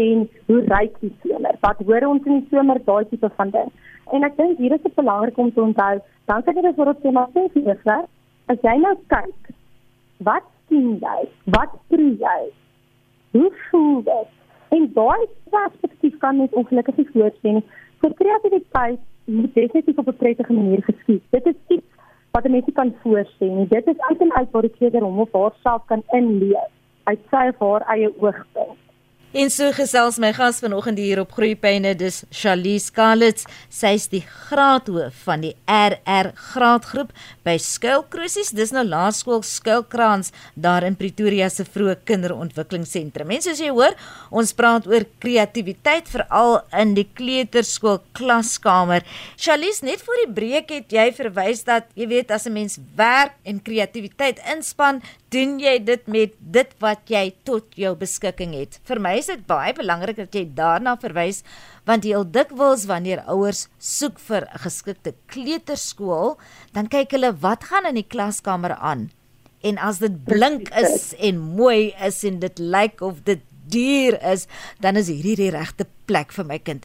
En 0.00 0.28
hoe 0.46 0.60
ryk 0.72 0.98
die 1.00 1.12
somer? 1.24 1.58
Wat 1.60 1.82
hoor 1.86 2.08
ons 2.08 2.26
in 2.26 2.40
die 2.40 2.48
somer? 2.50 2.80
Daai 2.86 3.04
tipe 3.10 3.30
van 3.36 3.50
ding. 3.54 3.70
En 4.12 4.26
ek 4.26 4.36
dink 4.36 4.58
hier 4.58 4.74
is 4.74 4.82
dit 4.82 4.94
belangrik 4.94 5.38
om 5.38 5.52
te 5.52 5.62
onthou, 5.62 5.94
dan 6.28 6.42
kan 6.44 6.56
jy 6.56 6.64
dit 6.66 6.76
vir 6.76 6.90
ons 6.92 7.00
sê 7.02 7.12
maar 7.12 7.30
sê 7.36 7.46
vir 7.54 8.04
as 8.52 8.60
jy 8.60 8.74
nou 8.80 8.92
kyk, 9.12 9.52
wat 10.28 10.44
sien 10.68 10.98
jy? 11.00 11.20
Wat 11.54 11.72
proe 11.88 12.10
jy? 12.20 12.40
Hoe 13.34 13.52
voel 13.70 14.02
dit? 14.02 14.28
En 14.68 14.90
daai 14.94 15.26
perspektief 15.50 16.18
kan 16.18 16.36
net 16.36 16.52
ongelukkig 16.52 16.96
nie 16.96 17.08
voorsien 17.12 17.56
nie. 17.58 17.64
Vir 18.02 18.14
kreatiwiteit 18.20 19.00
moet 19.24 19.54
definitief 19.54 19.98
op 19.98 20.08
'n 20.12 20.16
prettige 20.16 20.52
manier 20.52 20.82
geskied. 20.82 21.22
Dit 21.30 21.46
is 21.46 21.58
iets 21.76 21.90
wat 22.30 22.44
'n 22.44 22.50
mens 22.50 22.72
kan 22.72 22.94
voorsien. 23.02 23.66
Dit 23.68 23.86
is 23.86 23.98
uit 23.98 24.20
en 24.20 24.34
uit 24.34 24.50
waar 24.50 24.62
die 24.62 24.76
kleuter 24.76 25.02
hom 25.02 25.18
of 25.18 25.32
haarself 25.32 25.84
kan 25.84 26.02
inleef 26.10 26.70
uit 27.04 27.20
sy 27.30 27.50
of 27.52 27.58
haar 27.58 27.82
eie 27.96 28.12
oogpunt. 28.20 28.83
En 29.34 29.48
so 29.50 29.72
gesels 29.74 30.14
my 30.22 30.28
gas 30.30 30.60
vanoggend 30.62 31.00
hier 31.02 31.18
op 31.18 31.32
Groepyne, 31.34 31.90
dis 31.98 32.20
Charlize 32.30 32.86
Scarlett. 32.86 33.40
Sy's 33.66 34.04
die 34.12 34.20
graadhoof 34.22 35.16
van 35.26 35.42
die 35.42 35.50
RR 35.66 36.28
graadgroep 36.38 37.10
by 37.42 37.56
Skuilkruisies. 37.58 38.52
Dis 38.54 38.70
nou 38.70 38.84
laerskool 38.86 39.42
Skuilkrans 39.42 40.30
daar 40.54 40.86
in 40.86 40.94
Pretoria 40.94 41.48
se 41.50 41.66
vroeë 41.66 41.96
kinderontwikkelingsentrum. 42.06 43.32
En 43.34 43.42
soos 43.42 43.58
jy 43.58 43.72
hoor, 43.74 43.98
ons 44.30 44.54
praat 44.54 44.86
oor 44.86 45.08
kreatiwiteit 45.18 46.06
veral 46.14 46.60
in 46.84 46.94
die 46.94 47.08
kleuterskool 47.18 48.04
klaskamer. 48.14 49.02
Charlize, 49.34 49.82
net 49.82 50.06
voor 50.06 50.22
die 50.22 50.30
breek 50.38 50.70
het 50.76 50.94
jy 50.94 51.08
verwys 51.18 51.66
dat 51.66 51.90
jy 51.98 52.06
weet 52.14 52.30
as 52.30 52.46
'n 52.46 52.54
mens 52.54 52.78
werk 52.94 53.34
en 53.42 53.58
kreatiwiteit 53.58 54.38
inspann, 54.46 55.02
doen 55.34 55.58
jy 55.58 55.78
dit 55.82 56.06
met 56.06 56.34
dit 56.38 56.74
wat 56.78 57.10
jy 57.10 57.34
tot 57.42 57.64
jou 57.74 57.96
beskikking 57.98 58.54
het. 58.54 58.78
Vir 58.86 59.00
my 59.00 59.23
is 59.24 59.32
dit 59.32 59.46
baie 59.48 59.72
belangrik 59.72 60.18
dat 60.20 60.36
jy 60.36 60.44
daarna 60.56 60.96
verwys 61.00 61.42
want 61.88 62.04
heel 62.04 62.24
dikwels 62.28 62.84
wanneer 62.90 63.24
ouers 63.32 63.66
soek 63.80 64.20
vir 64.28 64.44
'n 64.44 64.60
geskikte 64.64 65.14
kleuterskool, 65.32 66.36
dan 66.72 66.88
kyk 66.88 67.16
hulle 67.16 67.32
wat 67.40 67.64
gaan 67.64 67.86
in 67.86 67.94
die 67.94 68.08
klaskamer 68.08 68.76
aan. 68.76 69.10
En 69.62 69.78
as 69.78 69.98
dit 69.98 70.24
blink 70.24 70.68
is 70.76 71.14
en 71.16 71.38
mooi 71.38 71.94
is 72.00 72.24
en 72.24 72.38
dit 72.38 72.58
lyk 72.58 73.00
of 73.00 73.24
dit 73.24 73.40
duur 73.68 74.20
is, 74.32 74.46
dan 74.80 74.96
is 74.96 75.08
hierdie 75.08 75.36
die 75.36 75.50
regte 75.50 75.86
plek 76.04 76.32
vir 76.32 76.44
my 76.44 76.58
kind. 76.58 76.84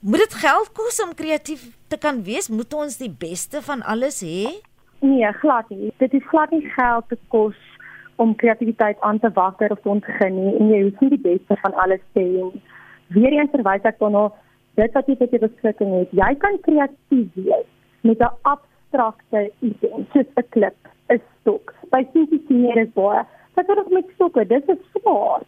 Moet 0.00 0.24
dit 0.24 0.34
geld 0.34 0.72
kos 0.72 1.02
om 1.04 1.14
kreatief 1.14 1.76
te 1.88 1.98
kan 1.98 2.22
wees? 2.24 2.48
Moet 2.48 2.72
ons 2.74 2.96
die 2.96 3.10
beste 3.10 3.60
van 3.62 3.82
alles 3.82 4.22
hê? 4.24 4.48
Nee, 5.00 5.32
glad 5.42 5.68
nie. 5.68 5.92
Dit 5.98 6.14
is 6.14 6.24
glad 6.28 6.50
nie 6.50 6.64
geld 6.76 7.08
te 7.08 7.18
kos 7.28 7.56
om 8.16 8.34
kreatiwiteit 8.34 9.00
aan 9.00 9.18
te 9.18 9.30
wakker 9.34 9.70
of 9.70 9.80
te 9.80 9.88
ontgin 9.88 10.34
nie 10.34 10.54
en 10.56 10.68
jy 10.72 10.82
hoef 10.82 11.00
nie 11.00 11.10
die 11.16 11.24
beste 11.28 11.56
van 11.62 11.74
alles 11.84 12.02
te 12.12 12.20
hê 12.20 12.44
nie. 12.50 12.62
Weer 13.16 13.32
eens 13.38 13.50
verwys 13.54 13.88
ek 13.90 13.98
dan 13.98 14.12
na 14.12 14.26
dit 14.80 14.92
wat 14.98 15.06
jy 15.06 15.16
tot 15.16 15.34
jou 15.34 15.40
beskikking 15.40 15.92
het. 15.98 16.12
Jy 16.12 16.32
kan 16.44 16.60
kreatief 16.68 17.28
wees 17.34 17.68
met 18.02 18.20
'n 18.20 18.34
abstrakte 18.42 19.50
idee, 19.60 20.06
soos 20.12 20.30
'n 20.36 20.48
klip, 20.50 20.78
'n 21.10 21.20
stok. 21.40 21.74
By 21.90 22.06
jy 22.12 22.26
dit 22.74 22.94
baie. 22.94 23.24
Wat 23.54 23.66
word 23.66 23.90
met 23.90 24.08
stokke? 24.14 24.46
Dit 24.46 24.68
is 24.68 24.78
swaar. 24.92 25.42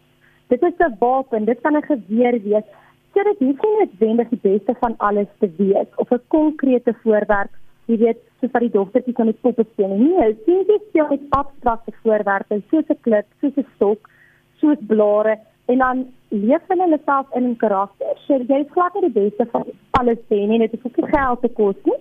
Dit 0.49 0.63
is 0.63 0.77
'n 0.79 0.95
wapen, 0.99 1.45
dit 1.45 1.61
kan 1.61 1.77
'n 1.77 1.81
geweer 1.81 2.41
wees. 2.43 2.67
So 3.13 3.23
dit 3.23 3.39
hoef 3.39 3.61
nie 3.61 3.77
noodwendig 3.79 4.29
die 4.29 4.39
beste 4.41 4.75
van 4.79 4.93
alles 4.97 5.27
te 5.39 5.49
wees 5.57 5.89
of 5.95 6.11
'n 6.11 6.21
konkrete 6.27 6.93
voorwerp 7.03 7.51
jy 7.89 7.97
weet, 8.03 8.21
soos 8.39 8.51
wat 8.53 8.65
die 8.65 8.73
dogtertjie 8.73 9.15
kan 9.17 9.29
met 9.29 9.41
poppe 9.41 9.65
speel. 9.71 9.95
Nee, 9.97 10.31
jy 10.45 10.79
speel 10.89 11.07
met 11.09 11.27
abstrakte 11.37 11.93
voorwerpe 12.03 12.61
soos 12.69 12.89
'n 12.89 12.99
klip, 13.05 13.27
soos 13.41 13.57
'n 13.57 13.65
stok, 13.75 14.09
soos 14.61 14.77
blare 14.91 15.39
en 15.69 15.77
dan 15.77 16.05
leef 16.29 16.61
hulle 16.67 16.83
hulle 16.83 16.99
self 17.05 17.27
in 17.35 17.49
'n 17.49 17.57
karakter. 17.57 18.13
So 18.25 18.37
jy 18.37 18.59
is 18.65 18.71
glad 18.75 18.93
nie 18.93 19.09
die 19.09 19.17
beste 19.21 19.45
van 19.51 19.65
alles 19.99 20.21
sê 20.29 20.47
nie, 20.47 20.59
dit 20.59 20.73
is 20.73 20.85
ook 20.85 20.97
nie 20.97 21.11
geld 21.15 21.41
te 21.41 21.49
kos 21.49 21.75
nie. 21.83 21.99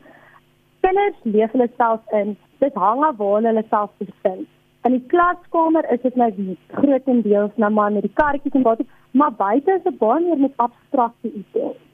Kinders 0.81 1.19
leef 1.23 1.53
hulle 1.53 1.69
self 1.77 2.01
in. 2.13 2.37
Dit 2.59 2.75
hang 2.75 3.05
af 3.05 3.17
waar 3.17 3.43
hulle 3.43 3.65
self 3.71 3.91
bevind. 3.99 4.49
In 4.85 4.93
die 4.93 5.07
klaskamer 5.07 5.85
is 5.93 6.01
dit 6.01 6.17
nou 6.17 6.31
die 6.35 6.57
grootendeels 6.69 7.57
nou 7.57 7.71
maar 7.71 7.93
met 7.93 8.03
die 8.03 8.15
karretjies 8.15 8.55
en 8.55 8.63
wat, 8.63 8.81
maar 9.11 9.33
buite 9.33 9.71
is 9.71 9.83
dit 9.83 9.99
baie 9.99 10.21
meer 10.25 10.39
met 10.39 10.53
abstrakte 10.57 11.29
idees. 11.29 11.88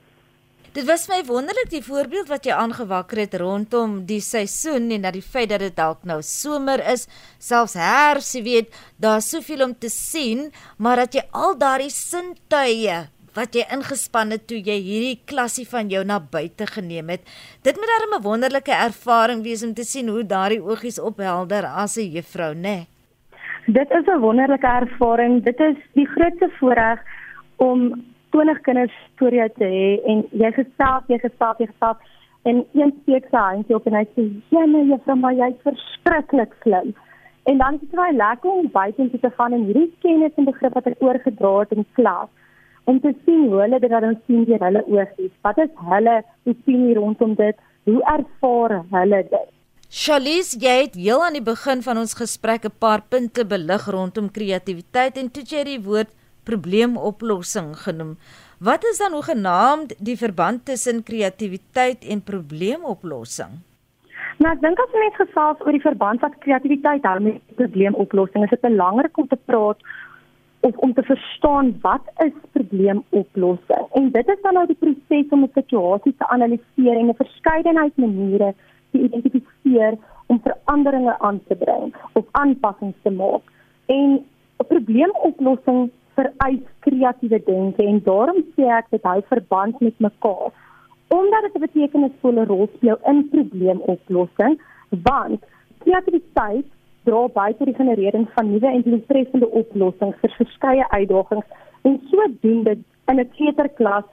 Dit 0.75 0.88
was 0.88 1.04
my 1.07 1.21
wonderlik 1.23 1.69
die 1.71 1.85
voorbeeld 1.87 2.26
wat 2.26 2.49
jy 2.49 2.54
aangewakker 2.59 3.21
het 3.23 3.35
rondom 3.38 4.00
die 4.09 4.19
seisoen 4.19 4.88
en 4.90 5.04
dat 5.07 5.14
die 5.14 5.23
feit 5.23 5.52
dat 5.52 5.62
dit 5.62 5.75
dalk 5.76 6.00
nou 6.02 6.16
somer 6.26 6.81
is, 6.90 7.04
selfs 7.38 7.76
herfs, 7.78 8.33
jy 8.35 8.40
weet, 8.43 8.78
daar's 8.99 9.28
soveel 9.31 9.62
om 9.69 9.75
te 9.78 9.87
sien, 9.87 10.49
maar 10.83 10.99
dat 11.04 11.14
jy 11.14 11.23
al 11.31 11.54
daardie 11.61 11.93
sintuie 11.95 12.97
wat 13.38 13.54
jy 13.54 13.62
ingespan 13.76 14.35
het 14.35 14.49
toe 14.50 14.59
jy 14.59 14.75
hierdie 14.83 15.21
klasie 15.31 15.66
van 15.71 15.93
jou 15.95 16.02
na 16.02 16.19
buite 16.19 16.66
geneem 16.66 17.12
het. 17.14 17.23
Dit 17.62 17.78
moet 17.78 17.93
darem 17.93 18.19
'n 18.19 18.26
wonderlike 18.26 18.75
ervaring 18.75 19.45
wees 19.47 19.62
om 19.62 19.75
te 19.75 19.85
sien 19.85 20.09
hoe 20.09 20.26
daardie 20.26 20.62
oogies 20.62 20.99
ophelder 20.99 21.66
as 21.66 21.97
'n 21.99 22.11
juffrou, 22.11 22.52
né? 22.54 22.61
Nee. 22.62 22.87
Dit 23.66 23.90
is 23.90 24.07
'n 24.07 24.19
wonderlike 24.19 24.66
ervaring. 24.66 25.45
Dit 25.45 25.61
is 25.61 25.76
die 25.95 26.07
grootste 26.07 26.50
voorreg 26.59 26.99
om 27.57 28.04
20 28.35 28.61
kinders 28.67 28.99
voor 29.21 29.35
jou 29.38 29.49
te 29.59 29.71
hê 29.76 29.88
en 30.11 30.23
jy 30.43 30.50
gesels, 30.59 31.09
jy 31.12 31.19
gesels, 31.23 31.62
jy 31.62 31.71
gesels 31.71 32.12
en 32.50 32.61
een 32.76 32.93
steek 33.03 33.26
sy 33.31 33.43
handjie 33.49 33.76
op 33.79 33.87
en 33.88 33.99
hy 34.00 34.05
sê, 34.14 34.23
"Jene, 34.53 34.85
juffrou, 34.91 35.17
maar 35.17 35.35
jy's 35.35 35.61
verskriklik 35.67 36.53
slim." 36.62 36.95
En 37.45 37.59
dan 37.59 37.75
is 37.75 37.81
dit 37.81 37.91
baie 37.91 38.12
lekker 38.12 38.50
om 38.50 38.69
buite 38.73 39.21
te 39.21 39.31
gaan 39.37 39.53
en 39.53 39.64
hierdie 39.69 39.93
kennis 40.03 40.33
en 40.37 40.45
begrip 40.45 40.75
wat 40.75 40.87
ek 40.87 41.03
oorgedra 41.05 41.59
het 41.59 41.73
in 41.73 41.87
klas 41.93 42.29
om 42.85 43.00
te 43.00 43.12
sien 43.25 43.49
hoe 43.49 43.61
hulle 43.61 43.81
dit 43.81 43.91
dan 43.91 44.21
sien 44.26 44.45
deur 44.45 44.64
hulle 44.67 44.85
oë. 44.93 45.29
Wat 45.43 45.59
is 45.59 45.71
hulle 45.91 46.23
opinie 46.45 46.95
rondom 46.95 47.35
dit? 47.35 47.57
Hoe 47.85 48.03
ervaar 48.17 48.83
hulle 48.91 49.23
dit? 49.31 49.50
Charlize, 49.95 50.59
jy 50.59 50.75
het 50.83 50.97
heel 50.99 51.25
aan 51.25 51.37
die 51.38 51.45
begin 51.45 51.83
van 51.83 52.00
ons 52.00 52.17
gesprek 52.19 52.64
'n 52.64 52.79
paar 52.79 53.03
punte 53.09 53.45
belig 53.45 53.87
rondom 53.87 54.31
kreatiwiteit 54.31 55.17
en 55.17 55.31
toe 55.31 55.45
jy 55.45 55.64
die 55.64 55.81
woord 55.81 56.11
probleemoplossing 56.45 57.75
genoem. 57.87 58.17
Wat 58.59 58.85
is 58.85 58.99
dan 58.99 59.13
hoegenaamd 59.13 59.95
die 59.99 60.17
verband 60.17 60.65
tussen 60.65 61.03
kreatiwiteit 61.03 62.05
en 62.05 62.23
probleemoplossing? 62.23 63.61
Nou, 64.43 64.51
ek 64.51 64.63
dink 64.65 64.81
as 64.83 64.95
mens 64.99 65.19
gesels 65.19 65.61
oor 65.63 65.77
die 65.77 65.85
verband 65.85 66.23
wat 66.25 66.39
kreatiwiteit 66.43 67.05
hou 67.07 67.19
met 67.23 67.43
probleemoplossing, 67.59 68.47
is 68.47 68.55
dit 68.55 68.65
belangrik 68.67 69.19
om 69.19 69.29
te 69.31 69.39
praat 69.51 69.79
of 70.65 70.77
om 70.77 70.95
te 70.95 71.03
verstaan 71.03 71.75
wat 71.83 72.09
is 72.25 72.33
probleemoplossing. 72.57 73.85
En 73.93 74.11
dit 74.11 74.29
is 74.29 74.41
dan 74.43 74.57
nou 74.59 74.67
die 74.67 74.79
proses 74.81 75.33
om 75.37 75.45
'n 75.45 75.51
situasie 75.55 76.15
te 76.19 76.29
analiseer 76.37 76.97
en 76.99 77.09
'n 77.09 77.23
verskeidenheid 77.23 77.97
maniere 77.97 78.55
te 78.91 78.99
identifiseer 78.99 79.99
om 80.27 80.41
veranderinge 80.41 81.19
aan 81.19 81.41
te 81.49 81.55
bring 81.55 81.95
of 82.13 82.25
aanpassings 82.31 82.97
te 83.03 83.11
maak. 83.11 83.43
En 83.87 84.25
'n 84.59 84.67
probleemoplossing 84.67 85.91
vereis 86.14 86.62
kreatiewe 86.87 87.40
denke 87.47 87.83
en 87.87 88.00
daarom 88.04 88.44
sê 88.56 88.68
ek 88.78 88.90
dit 88.90 89.02
hou 89.02 89.21
verband 89.28 89.80
met 89.80 89.99
mekaar. 89.99 90.52
Omdat 91.09 91.42
dit 91.42 91.54
'n 91.54 91.66
betekenisvolle 91.66 92.44
rol 92.44 92.68
speel 92.76 92.99
in 93.11 93.28
probleemoplossing, 93.28 94.61
want 95.02 95.44
kreatiwiteit 95.85 96.66
dra 97.04 97.26
by 97.37 97.52
tot 97.59 97.68
die 97.68 97.76
generering 97.76 98.26
van 98.35 98.50
nuwe 98.50 98.71
en 98.71 98.85
doeltreffende 98.87 99.49
oplossings 99.61 100.21
vir 100.23 100.37
verskeie 100.38 100.87
uitdagings 100.90 101.47
en 101.88 102.00
sodoende 102.11 102.78
in 103.11 103.21
'n 103.21 103.30
kleuterklas 103.37 104.06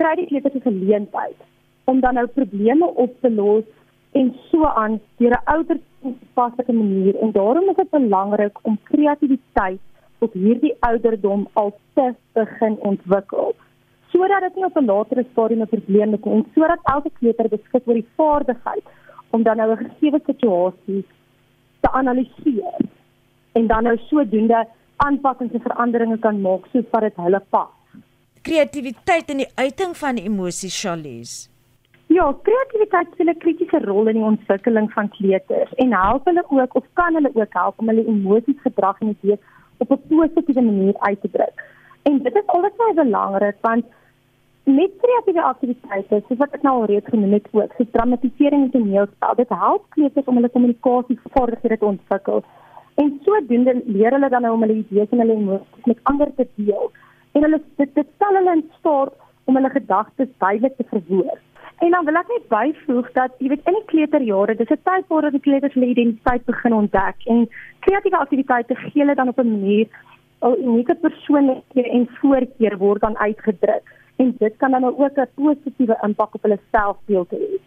kry 0.00 0.14
die 0.16 0.26
kleuters 0.30 0.54
'n 0.54 0.68
geleentheid 0.68 1.38
om 1.84 2.00
dan 2.00 2.14
nou 2.14 2.26
probleme 2.26 2.86
op 3.04 3.12
te 3.20 3.30
los 3.30 3.64
en 4.12 4.34
so 4.50 4.64
aan 4.64 5.00
deur 5.18 5.34
'n 5.36 5.46
ouderdomspaslike 5.54 6.72
manier 6.72 7.14
en 7.22 7.32
daarom 7.32 7.68
is 7.68 7.76
dit 7.76 7.90
belangrik 7.90 8.58
om 8.62 8.78
kreatiwiteit 8.82 9.80
op 10.20 10.32
hierdie 10.32 10.74
ouderdom 10.80 11.48
al 11.52 11.72
te 11.94 12.14
begin 12.32 12.76
ontwikkel 12.92 13.54
sodat 14.12 14.42
dit 14.46 14.54
nie 14.54 14.64
op 14.64 14.76
'n 14.76 14.84
latere 14.84 15.24
stadium 15.32 15.62
'n 15.62 15.72
probleem 15.74 16.14
is 16.14 16.20
en 16.22 16.46
sodat 16.54 16.80
elke 16.94 17.10
kleuter 17.18 17.48
beskik 17.48 17.82
oor 17.86 17.94
die 17.94 18.12
vaardigheid 18.16 18.86
om 19.30 19.42
dan 19.42 19.56
nou 19.56 19.70
'n 19.72 19.76
gegee 19.84 20.20
situasie 20.26 21.04
te 21.80 21.92
analiseer 21.92 22.76
en 23.52 23.66
dan 23.66 23.82
nou 23.82 23.96
sodoende 23.96 24.66
aanpassings 24.96 25.52
en 25.52 25.60
veranderinge 25.60 26.18
kan 26.18 26.40
maak 26.40 26.66
soos 26.72 26.90
wat 26.90 27.00
dit 27.00 27.16
hulle 27.16 27.42
pas. 27.50 27.70
Kreatiwiteit 28.42 29.30
in 29.30 29.36
die 29.36 29.52
uiting 29.54 29.96
van 29.96 30.16
emosies, 30.16 30.80
Charlize. 30.80 31.48
Ja, 32.06 32.34
kreatiwiteit 32.42 33.08
speel 33.12 33.28
'n 33.28 33.38
kritiese 33.38 33.78
rol 33.84 34.06
in 34.06 34.16
die 34.16 34.30
ontwikkeling 34.32 34.92
van 34.92 35.08
kleuters 35.08 35.74
en 35.74 35.92
help 35.92 36.24
hulle 36.24 36.44
ook 36.48 36.74
of 36.74 36.84
kan 36.92 37.14
hulle 37.14 37.30
ook 37.34 37.52
help 37.52 37.78
om 37.78 37.88
hulle 37.88 38.06
emosies, 38.06 38.60
gedrag 38.62 39.00
en 39.00 39.08
idees 39.08 39.38
op 39.80 39.90
'n 39.90 40.02
positiewe 40.08 40.62
manier 40.62 40.96
uit 40.98 41.20
te 41.20 41.30
druk. 41.30 41.56
En 42.02 42.18
dit 42.22 42.34
is 42.34 42.46
alles 42.46 42.76
baie 42.76 42.94
belangrik 42.94 43.56
want 43.60 43.84
met 44.64 44.90
kreatiewe 45.02 45.42
aktiwiteite, 45.42 46.22
soos 46.28 46.38
wat 46.38 46.54
ek 46.56 46.62
nou 46.62 46.74
al 46.80 46.88
reeds 46.90 47.08
genoem 47.12 47.32
het, 47.32 47.46
ook 47.50 47.72
so 47.76 47.86
dramatisering 47.92 48.62
en 48.62 48.70
toneelspel, 48.70 49.34
dit 49.34 49.48
help 49.48 49.86
kleuters 49.96 50.26
om 50.26 50.38
hulle 50.38 50.52
kommunikasievaardighede 50.56 51.78
te 51.78 51.84
ontwikkel. 51.84 52.42
En 53.00 53.20
sodoende 53.24 53.82
leer 53.86 54.16
hulle 54.16 54.28
dan 54.28 54.42
nou 54.42 54.54
om 54.54 54.64
hulle 54.66 54.80
idees 54.82 55.10
en 55.10 55.22
hulle 55.24 55.38
emosies 55.38 55.88
met 55.92 56.02
ander 56.12 56.34
te 56.36 56.46
deel. 56.54 56.90
En 57.32 57.46
hulle 57.46 57.60
dit, 57.76 57.94
dit 57.94 58.08
stel 58.14 58.38
hulle 58.38 58.56
in 58.58 58.64
staat 58.78 59.14
om 59.44 59.56
hulle 59.58 59.70
gedagtes 59.70 60.34
duidelik 60.38 60.76
te 60.76 60.86
verwoord. 60.92 61.49
En 61.80 61.90
dan 61.90 62.04
wil 62.04 62.18
ek 62.20 62.28
net 62.28 62.48
byvoeg 62.52 63.06
dat 63.16 63.32
jy 63.40 63.48
weet 63.48 63.68
in 63.68 63.76
die 63.78 63.88
kleuterjare, 63.92 64.56
dis 64.56 64.72
'n 64.74 64.82
tyd 64.84 65.04
waar 65.08 65.30
die 65.30 65.40
kleuters 65.46 65.74
hulle 65.74 65.92
identiteit 65.92 66.44
begin 66.44 66.74
ontdek 66.82 67.16
en 67.26 67.48
kreatiewe 67.86 68.18
aktiwiteite 68.18 68.74
gee 68.74 69.00
hulle 69.02 69.14
dan 69.14 69.32
op 69.32 69.38
'n 69.38 69.50
manier 69.50 69.86
'n 70.42 70.60
unieke 70.68 70.94
persoonlikhede 70.94 71.90
en 71.90 72.08
voorkeur 72.20 72.76
word 72.78 73.00
dan 73.00 73.16
uitgedruk 73.16 73.84
en 74.16 74.34
dit 74.38 74.54
kan 74.56 74.70
dan 74.70 74.84
ook 74.84 75.16
'n 75.16 75.28
positiewe 75.34 75.96
impak 76.02 76.34
op 76.34 76.42
hulle 76.42 76.58
selfbeeld 76.70 77.30
hê. 77.30 77.60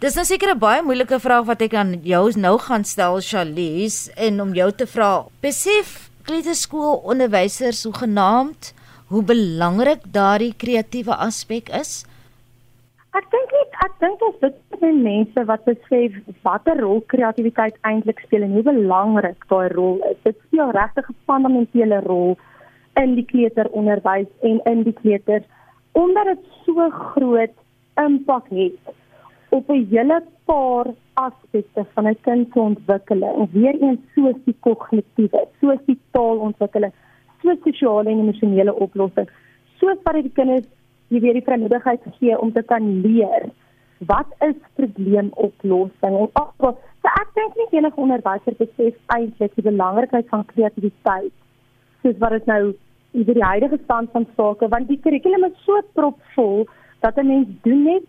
Dis 0.00 0.14
nou 0.14 0.24
seker 0.24 0.54
'n 0.54 0.58
baie 0.58 0.82
moeilike 0.82 1.18
vraag 1.20 1.44
wat 1.44 1.62
ek 1.62 1.74
aan 1.74 2.00
jou 2.02 2.32
nou 2.36 2.58
gaan 2.58 2.84
stel, 2.84 3.20
Charlize, 3.20 4.12
en 4.16 4.40
om 4.40 4.54
jou 4.54 4.72
te 4.72 4.86
vra, 4.86 5.24
besef 5.40 6.10
kleuterskoolonderwysers 6.22 7.84
hoe 7.84 7.94
genaamd 7.94 8.74
hoe 9.06 9.22
belangrik 9.22 10.00
daardie 10.12 10.54
kreatiewe 10.56 11.14
aspek 11.14 11.68
is? 11.68 12.04
Ek 13.18 13.24
dink 13.32 13.50
net 13.50 13.72
ek 13.84 13.94
dink 14.02 14.20
dit 14.42 14.58
is 14.76 14.98
mense 15.04 15.42
wat 15.48 15.64
besef 15.66 16.18
watter 16.46 16.78
rol 16.78 17.00
kreatiwiteit 17.12 17.80
eintlik 17.88 18.22
speel 18.22 18.46
en 18.46 18.54
hoe 18.54 18.62
belangrik 18.68 19.46
daai 19.50 19.72
rol 19.72 19.98
is. 20.10 20.20
Dit 20.28 20.38
speel 20.44 20.70
regtig 20.76 21.08
'n 21.10 21.16
fundamentele 21.26 21.98
rol 22.06 22.36
in 23.02 23.16
die 23.18 23.26
kleuteronderwys 23.32 24.30
en 24.50 24.62
in 24.72 24.86
die 24.86 24.94
kleuters 25.02 25.48
omdat 25.98 26.30
dit 26.32 26.46
so 26.64 26.88
groot 26.90 27.56
impak 28.06 28.46
het 28.54 28.94
op 29.58 29.68
'n 29.70 29.86
hele 29.90 30.22
paar 30.46 30.94
aspekte 31.26 31.86
van 31.94 32.06
'n 32.06 32.18
kind 32.22 32.52
se 32.52 32.60
ontwikkeling. 32.60 33.50
Weer 33.52 33.76
eens 33.82 34.00
soos 34.14 34.38
die 34.44 34.56
kognitiewe, 34.60 35.48
soos 35.60 35.80
die 35.86 35.98
taalontwikkeling, 36.10 36.92
soos 37.42 37.58
sosiale 37.64 38.10
en 38.10 38.18
emosionele 38.18 38.74
oplossings, 38.74 39.32
soos 39.78 39.98
wat 40.04 40.14
die 40.14 40.32
kinders 40.32 40.68
jy 41.10 41.20
weer 41.20 41.36
die 41.38 41.46
vrymoedigheid 41.46 42.06
gee 42.18 42.38
om 42.38 42.52
te 42.54 42.62
kan 42.62 42.86
leer 43.02 43.50
wat 44.08 44.30
is 44.46 44.56
probleemoplossing. 44.78 46.14
En 46.16 46.30
agter 46.32 46.76
so 47.02 47.10
ek 47.10 47.34
dink 47.36 47.58
nie 47.58 47.78
enige 47.78 48.00
onderwyser 48.00 48.56
besef 48.58 48.96
eintlik 49.16 49.56
die 49.58 49.66
belangrikheid 49.66 50.28
van 50.32 50.46
kreatiwiteit 50.52 51.34
soos 52.02 52.16
wat 52.22 52.36
dit 52.38 52.48
nou 52.48 52.62
oor 52.70 53.36
die 53.36 53.44
huidige 53.44 53.78
stand 53.84 54.12
van 54.14 54.26
sake 54.38 54.68
want 54.72 54.88
die 54.88 55.00
kurrikulum 55.04 55.48
is 55.50 55.62
so 55.66 55.80
propvol 55.98 56.66
dat 57.04 57.18
'n 57.18 57.26
mens 57.26 57.48
doen 57.62 57.82
net 57.84 58.06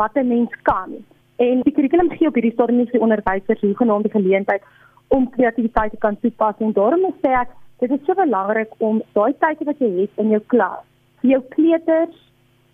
wat 0.00 0.16
'n 0.16 0.28
mens 0.28 0.52
kan. 0.62 0.90
En 1.36 1.62
die 1.62 1.72
kurrikulum 1.72 2.10
gee 2.10 2.28
op 2.28 2.34
hierdie 2.34 2.52
stadium 2.52 2.78
nie 2.78 2.90
vir 2.92 3.00
onderwysers 3.00 3.60
hoe 3.60 3.76
genoem 3.76 4.02
die 4.02 4.16
geleentheid 4.18 4.62
om 5.08 5.30
kreatiwiteit 5.30 5.90
te 5.90 5.96
kan 5.96 6.20
toepas 6.20 6.58
en 6.58 6.72
daarom 6.72 7.14
sê 7.22 7.30
ek 7.42 7.50
dit 7.78 7.90
is 7.90 8.04
so 8.06 8.14
belangrik 8.14 8.70
om 8.78 9.02
daai 9.12 9.34
tyd 9.38 9.64
wat 9.68 9.78
jy 9.78 9.90
het 10.00 10.10
in 10.16 10.30
jou 10.30 10.42
klas 10.46 10.84
jou 11.32 11.40
kleuters 11.56 12.16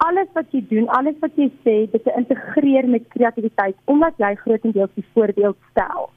alles 0.06 0.30
wat 0.34 0.54
jy 0.54 0.62
doen 0.70 0.88
alles 0.98 1.18
wat 1.24 1.36
jy 1.36 1.50
sê 1.64 1.76
dit 1.92 2.04
te 2.04 2.16
integreer 2.22 2.88
met 2.88 3.10
kreatiwiteit 3.16 3.76
omdat 3.84 4.16
jy 4.18 4.34
grootendeels 4.44 4.96
die 4.96 5.06
voorbeeld 5.14 5.58
stel 5.70 6.10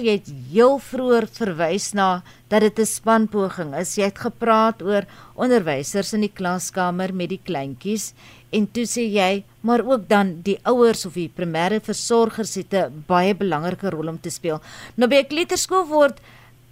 jy 0.00 0.14
het 0.16 0.28
heel 0.52 0.78
vroeër 0.80 1.26
verwys 1.28 1.90
na 1.96 2.22
dat 2.48 2.62
dit 2.62 2.78
'n 2.78 2.86
spanpoging 2.86 3.74
is. 3.76 3.96
Jy 3.96 4.04
het 4.04 4.18
gepraat 4.18 4.82
oor 4.82 5.04
onderwysers 5.34 6.12
in 6.14 6.20
die 6.20 6.32
klaskamer 6.32 7.14
met 7.14 7.28
die 7.28 7.40
kleintjies 7.44 8.14
en 8.52 8.66
toe 8.72 8.84
sê 8.84 9.04
jy 9.04 9.44
maar 9.62 9.84
ook 9.84 10.08
dan 10.08 10.42
die 10.42 10.58
ouers 10.64 11.06
of 11.06 11.14
die 11.14 11.28
primêre 11.28 11.80
versorgers 11.80 12.54
het 12.54 12.72
'n 12.74 13.04
baie 13.06 13.34
belangrike 13.34 13.90
rol 13.90 14.08
om 14.08 14.20
te 14.20 14.30
speel. 14.30 14.60
Nou 14.96 15.08
by 15.08 15.16
'n 15.16 15.28
kleuterskool 15.28 15.86
word 15.86 16.20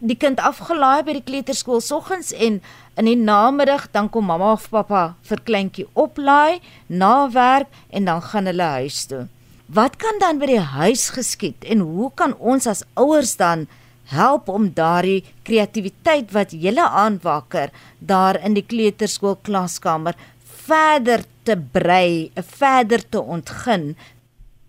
die 0.01 0.17
kind 0.17 0.41
afgelaai 0.41 1.05
by 1.05 1.15
die 1.19 1.25
kleuterskool 1.25 1.83
soggens 1.85 2.33
en 2.33 2.61
in 2.97 3.09
die 3.09 3.19
namiddag 3.19 3.91
dan 3.93 4.09
kom 4.13 4.27
mamma 4.31 4.55
of 4.57 4.71
pappa 4.73 5.03
vir 5.29 5.43
kleintjie 5.45 5.87
oplaai 5.93 6.61
na 6.89 7.29
werk 7.35 7.69
en 7.93 8.09
dan 8.09 8.23
gaan 8.31 8.49
hulle 8.49 8.69
huis 8.81 9.05
toe. 9.11 9.27
Wat 9.69 9.99
kan 10.03 10.19
dan 10.19 10.41
by 10.41 10.49
die 10.51 10.65
huis 10.73 11.11
geskied 11.15 11.67
en 11.69 11.85
hoe 11.85 12.11
kan 12.17 12.33
ons 12.39 12.67
as 12.67 12.83
ouers 12.99 13.37
dan 13.37 13.69
help 14.11 14.49
om 14.49 14.71
daardie 14.75 15.23
kreatiwiteit 15.47 16.33
wat 16.35 16.57
julle 16.65 16.87
aanwakker 17.05 17.71
daar 18.01 18.41
in 18.41 18.57
die 18.57 18.67
kleuterskool 18.67 19.37
klaskamer 19.47 20.17
verder 20.65 21.23
te 21.45 21.57
brei, 21.57 22.31
verder 22.37 23.05
te 23.05 23.21
ontgin? 23.21 23.93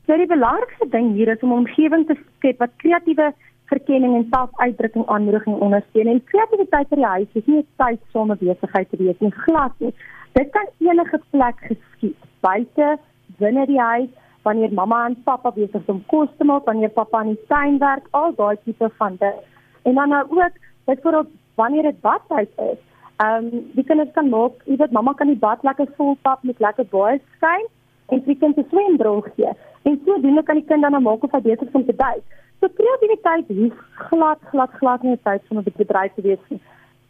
So 0.06 0.18
die 0.20 0.30
belangrikste 0.30 0.90
ding 0.92 1.16
hier 1.16 1.32
is 1.32 1.42
om 1.42 1.54
'n 1.54 1.64
omgewing 1.64 2.06
te 2.08 2.18
skep 2.20 2.60
wat 2.60 2.76
kreatiewe 2.84 3.34
verkenning 3.74 4.16
en 4.16 4.28
selfuitdrukking 4.30 5.06
aanmoedig 5.08 5.46
en 5.50 5.62
ondersteun. 5.68 6.10
En 6.14 6.24
kreatiwiteit 6.32 6.90
by 6.90 7.00
die 7.00 7.12
huis 7.14 7.38
is 7.40 7.46
nie 7.46 7.62
'n 7.62 7.68
tydsame 7.82 8.36
besigheid 8.42 8.90
te 8.90 8.98
wees 9.04 9.20
nie, 9.20 9.32
glad 9.46 9.74
nie. 9.80 9.94
Dit 10.34 10.50
kan 10.56 10.68
enige 10.80 11.20
plek 11.30 11.58
geskied, 11.70 12.20
buite, 12.40 12.98
binne 13.40 13.66
die 13.66 13.80
huis 13.80 14.10
wanneer 14.44 14.74
mamma 14.74 15.06
en 15.06 15.16
pappa 15.24 15.52
besig 15.52 15.82
is 15.82 15.94
om 15.94 16.04
kos 16.08 16.30
te 16.38 16.44
maak, 16.44 16.66
wanneer 16.66 16.90
pappa 16.90 17.22
in 17.22 17.34
die 17.34 17.46
tuin 17.48 17.78
werk, 17.78 18.08
al 18.12 18.34
daai 18.36 18.58
tipe 18.64 18.90
van 18.98 19.16
dit. 19.20 19.42
En 19.84 19.96
dan 19.96 20.10
nou 20.10 20.26
ook 20.30 20.56
byvoorbeeld 20.86 21.30
wanneer 21.56 21.84
dit 21.84 22.02
badtyd 22.02 22.50
is. 22.72 22.80
Ehm 23.22 23.46
um, 23.46 23.72
die 23.74 23.84
kinders 23.84 24.12
kan 24.12 24.30
maak, 24.30 24.52
jy 24.66 24.78
weet 24.78 24.92
mamma 24.92 25.14
kan 25.14 25.28
die 25.28 25.38
bad 25.38 25.64
lekker 25.64 25.88
vol 25.98 26.18
pap 26.22 26.44
met 26.44 26.60
lekker 26.60 26.88
baie 26.90 27.20
skyn 27.36 27.68
en 28.08 28.24
die 28.26 28.38
kind 28.44 28.56
se 28.56 28.66
swemdroog 28.70 29.28
gee. 29.36 29.52
En 29.84 30.02
sodoende 30.06 30.44
kan 30.44 30.58
die 30.58 30.66
kind 30.66 30.82
dan 30.82 30.92
nou 30.92 31.04
maak 31.04 31.24
of 31.24 31.36
hy 31.38 31.42
besig 31.42 31.68
is 31.68 31.78
om 31.78 31.86
te 31.86 31.96
duik. 31.96 32.24
So 32.62 32.70
kreatiwiteit 32.78 33.48
hoef 33.58 33.78
glad 34.10 34.42
glad 34.52 34.74
glad 34.80 35.04
nie 35.04 35.18
tyd 35.28 35.42
van 35.50 35.58
'n 35.58 35.74
bedryf 35.78 36.14
te 36.14 36.22
wees 36.22 36.44
nie. 36.50 36.62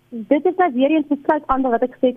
Dit 0.09 0.45
is 0.45 0.55
nou 0.55 0.71
weer 0.73 0.91
eens 0.91 1.07
besluit 1.07 1.47
ander 1.47 1.71
wat 1.71 1.83
ek 1.83 1.97
sê. 2.01 2.11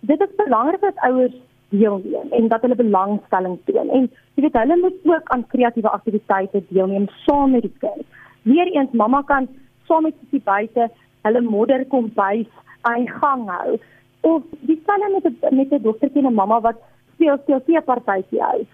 Dit 0.00 0.20
is 0.20 0.36
belangrik 0.36 0.80
dat 0.80 1.02
ouers 1.08 1.34
deelneem 1.68 2.32
en 2.32 2.48
dat 2.48 2.62
hulle 2.62 2.74
belangstelling 2.74 3.58
toon. 3.64 3.88
En 3.90 4.10
jy 4.34 4.42
weet 4.42 4.56
hulle 4.60 4.76
moet 4.76 4.98
ook 5.04 5.28
aan 5.34 5.46
kreatiewe 5.46 5.90
aktiwiteite 5.90 6.62
deelneem 6.68 7.08
saam 7.26 7.50
met 7.50 7.62
die 7.62 7.76
kind. 7.78 8.06
Weereens 8.42 8.92
mamma 8.92 9.22
kan 9.22 9.48
saam 9.86 10.02
met 10.02 10.14
die 10.30 10.42
buite 10.44 10.88
hulle 11.22 11.40
modder 11.40 11.84
kom 11.86 12.08
bys 12.14 12.48
aan 12.80 13.08
gang 13.08 13.48
hou. 13.48 13.78
Of 14.20 14.42
die 14.60 14.80
stelle 14.82 15.10
met 15.12 15.24
'n 15.24 15.56
met 15.56 15.72
'n 15.72 15.82
dogtertjie 15.82 16.22
en 16.24 16.32
'n 16.32 16.40
mamma 16.40 16.60
wat 16.60 16.80
speel 17.14 17.38
speel 17.42 17.60
se 17.66 17.82
partytjie 17.84 18.42
uit. 18.44 18.68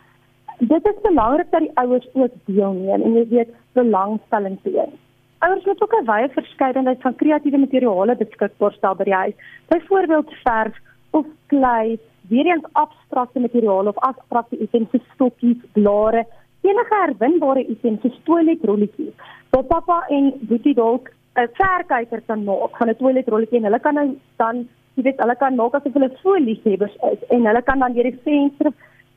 Dit 0.60 0.86
is 0.86 1.00
belangrik 1.02 1.50
dat 1.50 1.60
die 1.60 1.70
ouers 1.74 2.08
ook 2.12 2.32
deelneem 2.44 3.02
en 3.02 3.14
jy 3.16 3.28
weet 3.28 3.52
belangstelling 3.72 4.58
toon. 4.62 4.90
Ouers 5.38 5.64
moet 5.64 5.82
ook 5.82 5.94
'n 5.98 6.04
wye 6.04 6.28
verskeidenheid 6.28 7.00
van 7.00 7.14
kreatiewe 7.14 7.58
materiale 7.58 8.16
beskikbaar 8.16 8.72
stel 8.72 8.94
by 8.94 9.04
die 9.04 9.14
huis. 9.14 9.34
Byvoorbeeld 9.68 10.34
verf 10.44 10.76
of 11.10 11.26
klei, 11.46 11.98
weer 12.28 12.46
eens 12.46 12.66
abstrakte 12.72 13.40
materiale 13.40 13.88
of 13.88 13.98
abstrakte 13.98 14.58
items 14.58 14.90
soos 14.90 15.08
stokkies, 15.14 15.56
blare, 15.72 16.26
enige 16.60 16.94
herwinbare 17.04 17.66
items 17.66 18.00
soos 18.00 18.20
toiletrolletjies. 18.22 19.14
Waar 19.50 19.64
pappa 19.64 20.04
en 20.08 20.32
boetie 20.40 20.74
dalk 20.74 21.08
'n 21.36 21.48
verkyker 21.52 22.20
kan 22.26 22.44
maak 22.44 22.76
van 22.76 22.88
'n 22.88 22.96
toiletrolletjie 22.96 23.58
en 23.58 23.64
hulle 23.64 23.80
kan 23.80 23.94
nou 23.94 24.18
dan, 24.36 24.68
jy 24.94 25.02
weet, 25.02 25.20
hulle 25.20 25.36
kan 25.36 25.54
maak 25.54 25.74
asof 25.74 25.92
hulle 25.92 26.18
voelliefhebbers 26.22 26.96
is 27.12 27.26
en 27.28 27.46
hulle 27.46 27.62
kan 27.62 27.78
dan 27.78 27.92
deur 27.92 28.10
die 28.10 28.20
venster 28.24 28.72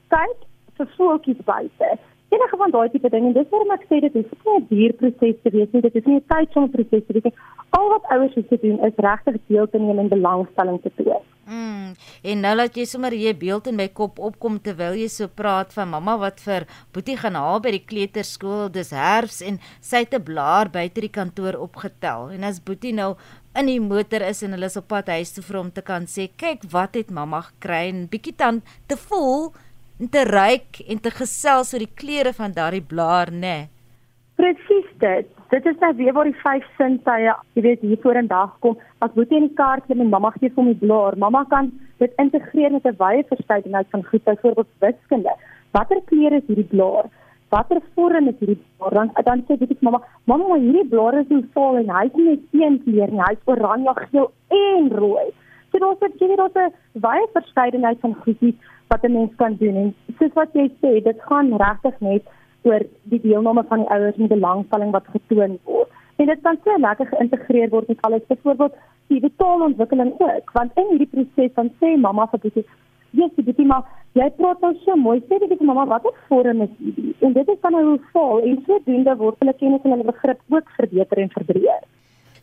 kyk 0.08 0.40
vir 0.78 0.88
voeltjies 0.98 1.46
buite 1.46 1.98
enige 2.34 2.58
van 2.58 2.72
daai 2.72 2.90
tipe 2.90 3.10
dinge. 3.14 3.34
Dis 3.36 3.50
waarom 3.52 3.74
ek 3.76 3.86
sê 3.90 4.00
dit 4.06 4.16
is 4.22 4.30
nie 4.46 4.56
'n 4.60 4.66
duur 4.70 4.94
proses 5.02 5.36
te 5.44 5.50
wees 5.56 5.70
nie. 5.74 5.82
Dit 5.82 5.96
is 6.00 6.06
nie 6.06 6.18
'n 6.18 6.26
tydsome 6.34 6.70
proses 6.76 7.04
te 7.06 7.14
wees 7.14 7.28
nie. 7.28 7.36
Al 7.78 7.90
wat 7.94 8.10
ouers 8.16 8.36
moet 8.36 8.62
doen 8.62 8.80
is 8.88 9.04
regtig 9.08 9.36
deel 9.48 9.68
te 9.70 9.80
neem 9.80 10.00
en 10.00 10.10
belangstelling 10.10 10.82
te 10.82 10.92
toon. 10.98 11.24
Mm. 11.46 11.94
En 12.24 12.40
nou 12.40 12.56
laat 12.56 12.76
jy 12.76 12.86
sommer 12.86 13.12
hier 13.12 13.38
beeld 13.38 13.68
in 13.68 13.76
my 13.76 13.88
kop 13.88 14.20
opkom 14.20 14.62
terwyl 14.62 14.96
jy 14.96 15.08
so 15.08 15.28
praat 15.28 15.74
van 15.74 15.90
mamma 15.90 16.18
wat 16.18 16.40
vir 16.40 16.66
Boetie 16.92 17.18
gaan 17.18 17.36
haal 17.36 17.60
by 17.60 17.72
die 17.72 17.86
kleuterskool. 17.86 18.72
Dis 18.72 18.92
herfs 18.92 19.42
en 19.42 19.60
sy 19.82 19.98
het 19.98 20.14
'n 20.14 20.24
blaar 20.24 20.70
buite 20.70 21.02
die 21.02 21.10
kantoor 21.10 21.56
opgetel. 21.60 22.30
En 22.30 22.44
as 22.44 22.64
Boetie 22.64 22.94
nou 22.94 23.16
in 23.56 23.66
die 23.66 23.80
motor 23.80 24.22
is 24.22 24.44
en 24.44 24.52
hulle 24.52 24.66
is 24.66 24.78
op 24.78 24.88
pad 24.88 25.08
huis 25.08 25.34
toe 25.34 25.44
vir 25.44 25.58
hom 25.58 25.72
te 25.72 25.82
kan 25.82 26.04
sê, 26.06 26.30
"Kyk 26.38 26.64
wat 26.72 26.96
het 26.96 27.12
mamma 27.12 27.42
gekry" 27.42 27.90
en 27.90 28.08
bietjie 28.08 28.36
dan 28.38 28.62
te 28.88 28.98
voel 28.98 29.54
en 30.04 30.10
te 30.12 30.24
ryk 30.28 30.82
en 30.92 31.00
te 31.00 31.12
gesels 31.16 31.72
oor 31.74 31.84
die 31.86 31.96
kleure 32.02 32.34
van 32.36 32.52
daardie 32.52 32.84
blaar, 32.84 33.32
né? 33.32 33.39
Nee. 33.39 33.70
Presies 34.36 34.89
dit. 35.00 35.30
Dit 35.54 35.68
is 35.70 35.78
nou 35.80 35.92
weer 35.96 36.16
waar 36.18 36.28
die 36.28 36.39
vyf 36.42 36.66
sintuie, 36.80 37.36
jy 37.56 37.63
weet, 37.63 37.84
hier 37.86 38.00
voor 38.04 38.20
in 38.20 38.28
dag 38.28 38.52
kom. 38.66 38.76
As 39.06 39.13
Boetie 39.16 39.38
in 39.38 39.48
die 39.48 39.56
kar 39.56 39.80
klim 39.86 40.02
en 40.04 40.10
mamma 40.12 40.34
gee 40.39 40.52
hom 40.56 40.72
die 40.72 40.80
blaar, 40.82 41.16
mamma 41.22 41.46
kan 41.52 41.70
dit 42.04 42.12
integreer 42.20 42.74
met 42.74 42.88
'n 42.89 42.98
wye 43.00 43.24
verskeidenheid 43.30 43.88
van 43.92 44.04
goed, 44.10 44.24
byvoorbeeld 44.24 44.72
wiskunde. 44.80 45.36
Watter 45.72 46.02
kleure 46.10 46.42
is 46.42 46.48
hierdie 46.48 46.72
blaar? 46.74 47.08
Watter 47.50 47.80
vorm 47.96 48.28
is 48.28 48.39
hierdie 48.39 48.60
blaar? 48.78 48.94
Dan 48.94 49.12
dan 49.24 49.46
sê 49.48 49.58
dit 49.58 49.82
mamma, 49.82 50.02
mamma, 50.26 50.48
maar 50.48 50.60
hierdie 50.60 50.89
blaar 50.89 51.20
is 51.22 51.28
so 51.30 51.42
vol 51.54 51.78
en 51.78 51.89
hy's 51.89 52.13
nie 52.16 52.30
net 52.30 52.44
een 52.52 52.82
kleur 52.84 53.12
nie, 53.12 53.24
hy's 53.30 53.46
oranje, 53.46 53.94
geel 54.10 54.32
en 54.50 54.89
rooi. 54.89 55.30
So 55.72 55.80
daar's 55.80 56.02
'n 56.02 56.18
jy 56.20 56.28
weet 56.28 56.38
daar's 56.38 56.58
'n 56.58 57.00
baie 57.00 57.28
verskeidenheid 57.34 58.00
van 58.00 58.16
goedjies 58.26 58.58
wat 58.88 59.04
'n 59.04 59.13
mens 59.13 59.36
kan 59.36 59.56
doen 59.60 59.76
en 59.76 59.96
soos 60.17 60.34
wat 60.34 60.50
jy 60.54 60.67
sê, 60.82 61.04
dit 61.04 61.19
gaan 61.28 61.54
regtig 61.65 62.00
net 62.00 62.24
oor 62.63 62.82
die 63.04 63.22
deelname 63.22 63.63
van 63.69 63.80
die 63.80 63.89
ouers 63.89 64.15
die 64.15 64.28
belangstelling 64.28 64.91
wat 64.91 65.08
getoon 65.15 65.60
word. 65.63 65.89
En 66.15 66.26
dit 66.26 66.41
kan 66.41 66.58
so 66.63 66.78
lekker 66.78 67.06
geïntegreer 67.06 67.69
word 67.69 67.88
met 67.88 68.02
alles, 68.02 68.28
byvoorbeeld 68.28 68.74
die 69.08 69.34
taalontwikkeling 69.38 70.13
ook, 70.17 70.52
want 70.54 70.72
in 70.76 70.88
hierdie 70.89 71.12
proses 71.12 71.52
van 71.54 71.69
sê 71.80 71.98
mamma 71.98 72.28
vir 72.32 72.39
bietjie 72.39 72.65
sy 73.13 73.43
bietjie 73.46 73.65
maar 73.65 73.84
jy 74.17 74.30
praat 74.38 74.62
nou 74.62 74.74
so 74.84 74.96
mooi. 74.96 75.19
Sê 75.30 75.39
dit 75.39 75.58
vir 75.58 75.67
mamma 75.67 75.86
wat 75.86 76.06
'n 76.06 76.15
vorm 76.28 76.62
is 76.62 76.74
hierdie. 76.78 77.15
En 77.22 77.34
dit 77.34 77.48
is 77.50 77.62
nou 77.62 77.84
hoe 77.84 78.00
vol 78.13 78.41
en 78.41 78.63
sodoende 78.65 79.15
word 79.17 79.39
hulle 79.39 79.54
kennis 79.54 79.84
en 79.84 79.91
hulle 79.91 80.12
begrip 80.12 80.39
ook 80.50 80.69
verbeter 80.78 81.17
en 81.17 81.30
verbreek. 81.30 81.84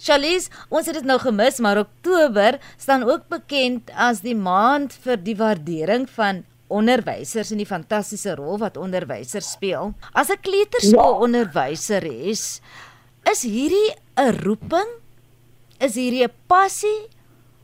Charlies, 0.01 0.47
ons 0.73 0.87
het 0.89 0.97
dit 0.97 1.05
nou 1.05 1.19
gemis, 1.21 1.59
maar 1.61 1.83
Oktober 1.83 2.57
staan 2.81 3.03
ook 3.05 3.27
bekend 3.29 3.91
as 3.93 4.23
die 4.25 4.37
maand 4.37 4.95
vir 5.05 5.21
die 5.21 5.35
waardering 5.37 6.07
van 6.15 6.41
onderwysers 6.73 7.51
en 7.53 7.61
die 7.61 7.69
fantastiese 7.69 8.33
rol 8.39 8.57
wat 8.63 8.79
onderwysers 8.81 9.51
speel. 9.59 9.93
As 10.17 10.31
'n 10.31 10.41
kleuterskoolonderwyser 10.41 12.05
is, 12.33 12.63
is 13.29 13.43
hierdie 13.43 13.93
'n 14.17 14.41
roeping? 14.41 14.89
Is 15.81 15.95
hierdie 16.01 16.25
'n 16.25 16.33
passie 16.49 17.09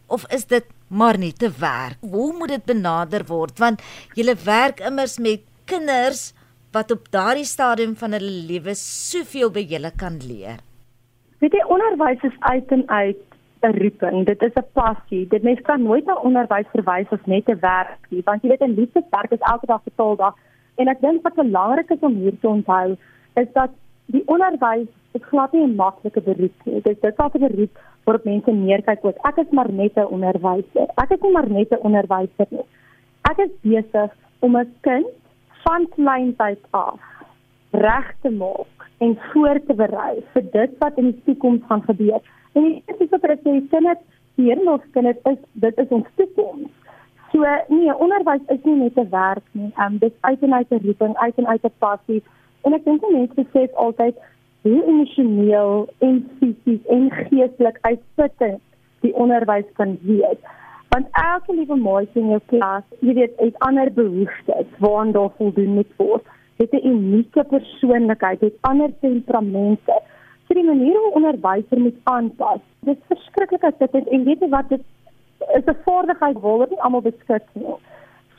of 0.06 0.26
is 0.28 0.44
dit 0.44 0.64
maar 0.88 1.18
net 1.18 1.42
'n 1.42 1.54
werk? 1.58 1.96
Hoe 2.00 2.32
moet 2.36 2.48
dit 2.48 2.64
benader 2.64 3.24
word? 3.24 3.58
Want 3.58 3.80
jy 4.14 4.36
werk 4.44 4.80
immers 4.80 5.18
met 5.18 5.40
kinders 5.64 6.34
wat 6.72 6.90
op 6.90 7.10
daardie 7.10 7.48
stadium 7.48 7.96
van 7.96 8.12
hulle 8.12 8.44
lewe 8.46 8.74
soveel 8.74 9.50
by 9.50 9.64
julle 9.64 9.92
kan 9.96 10.20
leer. 10.20 10.60
Weet 11.38 11.52
jy 11.52 11.64
onderwys 11.68 12.22
is 12.22 12.36
uit 12.38 12.72
en 12.72 12.88
uit 12.88 13.22
'n 13.62 13.76
roeping. 13.82 14.26
Dit 14.26 14.42
is 14.42 14.54
'n 14.54 14.70
passie. 14.72 15.26
Dit 15.28 15.42
mens 15.42 15.60
kan 15.60 15.82
nooit 15.82 16.04
na 16.04 16.14
onderwys 16.14 16.68
verwys 16.72 17.10
as 17.10 17.24
net 17.24 17.48
'n 17.48 17.58
werk 17.60 17.98
nie, 18.08 18.22
want 18.24 18.42
jy 18.42 18.48
weet 18.48 18.62
'n 18.62 18.78
liefdeswerk 18.78 19.30
is 19.30 19.48
elke 19.52 19.66
dag 19.66 19.82
betaalbaar. 19.82 20.34
En 20.76 20.88
ek 20.88 21.00
dink 21.00 21.22
wat 21.22 21.34
belangrik 21.34 21.90
is 21.90 22.00
om 22.00 22.14
hier 22.14 22.38
te 22.40 22.48
onthou, 22.48 22.96
is 23.34 23.52
dat 23.52 23.70
die 24.06 24.22
onderwys 24.26 24.88
is 25.12 25.28
glad 25.30 25.52
nie 25.52 25.62
'n 25.62 25.74
maklike 25.74 26.20
beroep 26.20 26.58
nie. 26.64 26.80
Dit 26.80 27.04
is 27.04 27.14
'n 27.16 27.38
beroep 27.38 27.78
waarop 28.04 28.24
mense 28.24 28.50
neerkyk 28.50 29.04
oor. 29.04 29.14
Ek 29.22 29.36
is 29.36 29.50
maar 29.50 29.72
net 29.72 29.96
'n 29.96 30.12
onderwyser. 30.16 30.88
Ek 31.02 31.10
is 31.10 31.20
nie 31.20 31.32
maar 31.32 31.50
net 31.50 31.70
'n 31.70 31.84
onderwyser 31.88 32.46
nie. 32.48 32.66
Ek 33.30 33.38
is 33.38 33.52
besig 33.60 34.10
om 34.38 34.56
'n 34.56 34.74
kind 34.80 35.06
van 35.64 35.88
kleintyd 35.96 36.62
af 36.70 37.00
reg 37.70 38.14
te 38.22 38.30
maak 38.30 38.75
en 38.98 39.18
voor 39.32 39.60
te 39.66 39.74
berei 39.74 40.24
vir 40.32 40.44
dit 40.52 40.78
wat 40.78 40.96
in 40.96 41.10
die 41.10 41.22
toekoms 41.24 41.62
gaan 41.68 41.82
gebeur. 41.82 42.20
En 42.52 42.68
dit 42.86 43.00
is 43.00 43.10
wat 43.12 43.24
ek 43.24 43.42
sê, 43.44 43.56
kinders, 43.70 44.02
hier 44.36 44.60
nog 44.64 44.84
kinders 44.92 45.20
is 45.32 45.40
dit 45.52 45.78
is 45.84 45.94
ons 45.98 46.08
toekoms. 46.20 46.70
So 47.32 47.44
nee, 47.68 47.92
onderwys 47.92 48.44
is 48.54 48.62
nie 48.64 48.76
net 48.76 48.96
'n 48.96 49.10
werk 49.10 49.44
nie. 49.52 49.72
Ehm 49.76 49.92
um, 49.92 49.98
dit 49.98 50.12
is 50.12 50.20
uit 50.20 50.42
en 50.42 50.54
uit 50.54 50.70
'n 50.70 50.84
roeping, 50.86 51.16
uit 51.16 51.36
en 51.36 51.46
uit 51.46 51.64
'n 51.64 51.78
passie. 51.78 52.22
En 52.62 52.72
ek 52.72 52.84
dink 52.84 53.10
mense 53.10 53.46
sê 53.52 53.74
altyd 53.74 54.16
hoe 54.62 54.84
emosioneel 54.86 55.88
en 55.98 56.30
fisies 56.38 56.86
en 56.86 57.10
geestelik 57.10 57.78
uitputtend 57.80 58.60
die 59.00 59.14
onderwys 59.14 59.68
kan 59.72 59.98
wees. 60.02 60.40
Want 60.88 61.06
elke 61.10 61.54
liewe 61.54 61.76
maatjie 61.76 62.22
in 62.22 62.28
jou 62.28 62.40
klas, 62.46 62.82
jy 63.00 63.14
weet, 63.14 63.32
het 63.36 63.58
ander 63.58 63.92
behoeftes 63.92 64.66
waaraan 64.78 65.12
daar 65.12 65.30
voldoen 65.36 65.74
moet 65.74 65.92
word 65.96 66.24
het 66.56 66.72
'n 66.72 66.86
unieke 66.86 67.44
persoonlikheid, 67.44 68.40
het 68.40 68.58
ander 68.60 68.90
temperamente. 69.00 70.00
So 70.46 70.54
die 70.54 70.64
manier 70.64 70.96
hoe 70.96 71.12
onderwyser 71.12 71.80
moet 71.80 71.98
aanpas. 72.02 72.60
Dit 72.80 72.96
is 72.96 73.06
verskriklik 73.06 73.64
as 73.64 73.78
dit 73.78 73.94
is, 73.94 74.08
en 74.08 74.24
weet 74.24 74.40
jy 74.40 74.48
wat 74.48 74.68
dit 74.68 74.82
is 75.38 75.64
'n 75.66 75.82
vaardigheid 75.84 76.40
waaroor 76.40 76.66
nie 76.70 76.80
almal 76.80 77.00
beskik 77.00 77.46
nie. 77.52 77.74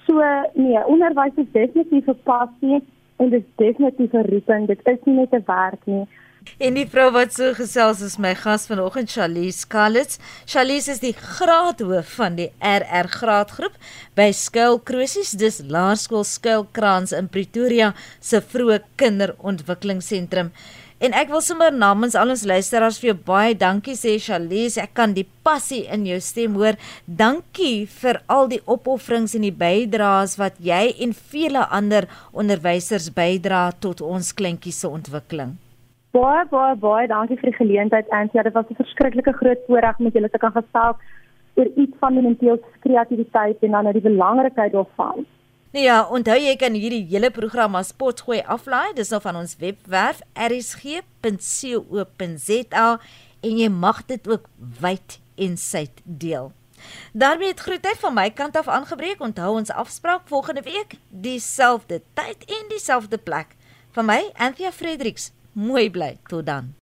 So 0.05 0.21
nee, 0.53 0.85
onderwys 0.85 1.35
is 1.35 1.51
definitief 1.51 2.07
'n 2.07 2.19
passie 2.23 2.83
en 3.17 3.29
dit 3.29 3.41
is 3.41 3.55
definitief 3.55 4.13
'n 4.13 4.29
roeping. 4.31 4.67
Dit 4.67 4.79
is 4.83 5.03
nie 5.03 5.15
net 5.15 5.33
'n 5.33 5.43
werk 5.45 5.85
nie. 5.85 6.07
En 6.57 6.77
die 6.77 6.87
vrou 6.89 7.09
wat 7.15 7.35
so 7.35 7.51
gesels 7.57 8.01
is 8.05 8.15
my 8.21 8.31
gas 8.37 8.65
vanoggend 8.69 9.11
Charlize 9.11 9.67
Kallits. 9.69 10.21
Charlize 10.47 10.95
is 10.95 11.03
die 11.03 11.13
graadhoof 11.13 12.15
van 12.17 12.39
die 12.39 12.49
RR 12.63 13.11
graadgroep 13.11 13.75
by 14.17 14.31
Skuilkrosies, 14.33 15.35
dis 15.37 15.61
Laerskool 15.67 16.25
Skuilkrans 16.25 17.13
in 17.17 17.29
Pretoria 17.29 17.93
se 18.23 18.41
vroeë 18.41 18.81
kinderontwikkelingsentrum. 18.97 20.53
En 20.97 21.13
ek 21.13 21.29
wil 21.29 21.43
sommer 21.45 21.69
namens 21.69 22.15
al 22.17 22.33
ons 22.33 22.41
luisteraars 22.49 22.97
vir 22.97 23.11
jou 23.11 23.17
baie 23.27 23.53
dankie 23.53 23.93
sê 23.93 24.15
Charlize. 24.17 24.81
Ek 24.81 24.95
kan 24.97 25.13
die 25.13 25.27
passie 25.45 25.83
in 25.93 26.07
jou 26.09 26.17
stem 26.25 26.57
hoor. 26.57 26.79
Dankie 27.05 27.85
vir 27.99 28.23
al 28.25 28.49
die 28.49 28.63
opofferings 28.65 29.37
en 29.37 29.45
die 29.45 29.53
bydraes 29.53 30.39
wat 30.41 30.57
jy 30.57 30.95
en 31.05 31.13
vele 31.13 31.67
ander 31.69 32.09
onderwysers 32.33 33.11
bydra 33.13 33.67
tot 33.77 34.01
ons 34.01 34.33
kleintjies 34.33 34.81
se 34.81 34.89
ontwikkeling. 34.89 35.53
Baie 36.17 36.45
baie 36.49 36.75
baie 36.81 37.07
dankie 37.09 37.35
vir 37.37 37.51
die 37.51 37.57
geleentheid 37.59 38.07
Ansia. 38.09 38.41
Dit 38.43 38.53
was 38.53 38.69
'n 38.69 38.75
verskriklike 38.81 39.33
groot 39.39 39.61
voorreg 39.67 39.97
om 39.97 40.03
met 40.05 40.13
julle 40.13 40.29
te 40.29 40.37
kan 40.37 40.51
gesels 40.51 40.97
oor 41.57 41.65
iets 41.65 41.95
van 41.99 42.13
fundamenteel 42.13 42.57
kreatiwiteit 42.79 43.57
en 43.61 43.71
dan 43.71 43.83
nou 43.83 43.93
die 43.93 44.09
belangrikheid 44.09 44.71
daarvan. 44.71 45.25
Nee 45.73 45.83
ja, 45.83 46.07
onthou 46.09 46.37
jy 46.39 46.55
kan 46.55 46.73
hierdie 46.73 47.05
hele 47.09 47.31
program 47.31 47.75
as 47.75 47.91
potgooi 47.91 48.41
aflaai. 48.41 48.93
Dis 48.93 49.09
nou 49.09 49.21
van 49.21 49.35
ons 49.35 49.57
webwerf 49.57 50.21
rsg.co.za 50.33 51.29
en 53.41 53.57
jy 53.57 53.69
mag 53.69 54.05
dit 54.05 54.27
ook 54.27 54.49
wyd 54.81 55.19
en 55.35 55.57
suid 55.57 56.01
deel. 56.03 56.51
daarmee 57.13 57.47
het 57.47 57.59
groetheid 57.59 57.97
van 57.97 58.13
my 58.13 58.29
kant 58.29 58.55
af 58.57 58.67
aangebreek. 58.67 59.19
Onthou 59.21 59.55
ons 59.57 59.71
afspraak 59.71 60.21
volgende 60.25 60.61
week, 60.61 60.93
dieselfde 61.09 62.01
tyd 62.13 62.45
en 62.45 62.65
dieselfde 62.69 63.17
plek. 63.17 63.47
Van 63.91 64.05
my, 64.05 64.29
Anthea 64.33 64.71
Fredericks. 64.71 65.36
Mooi 65.57 65.89
bly. 65.89 66.19
Tot 66.29 66.45
dan. 66.45 66.77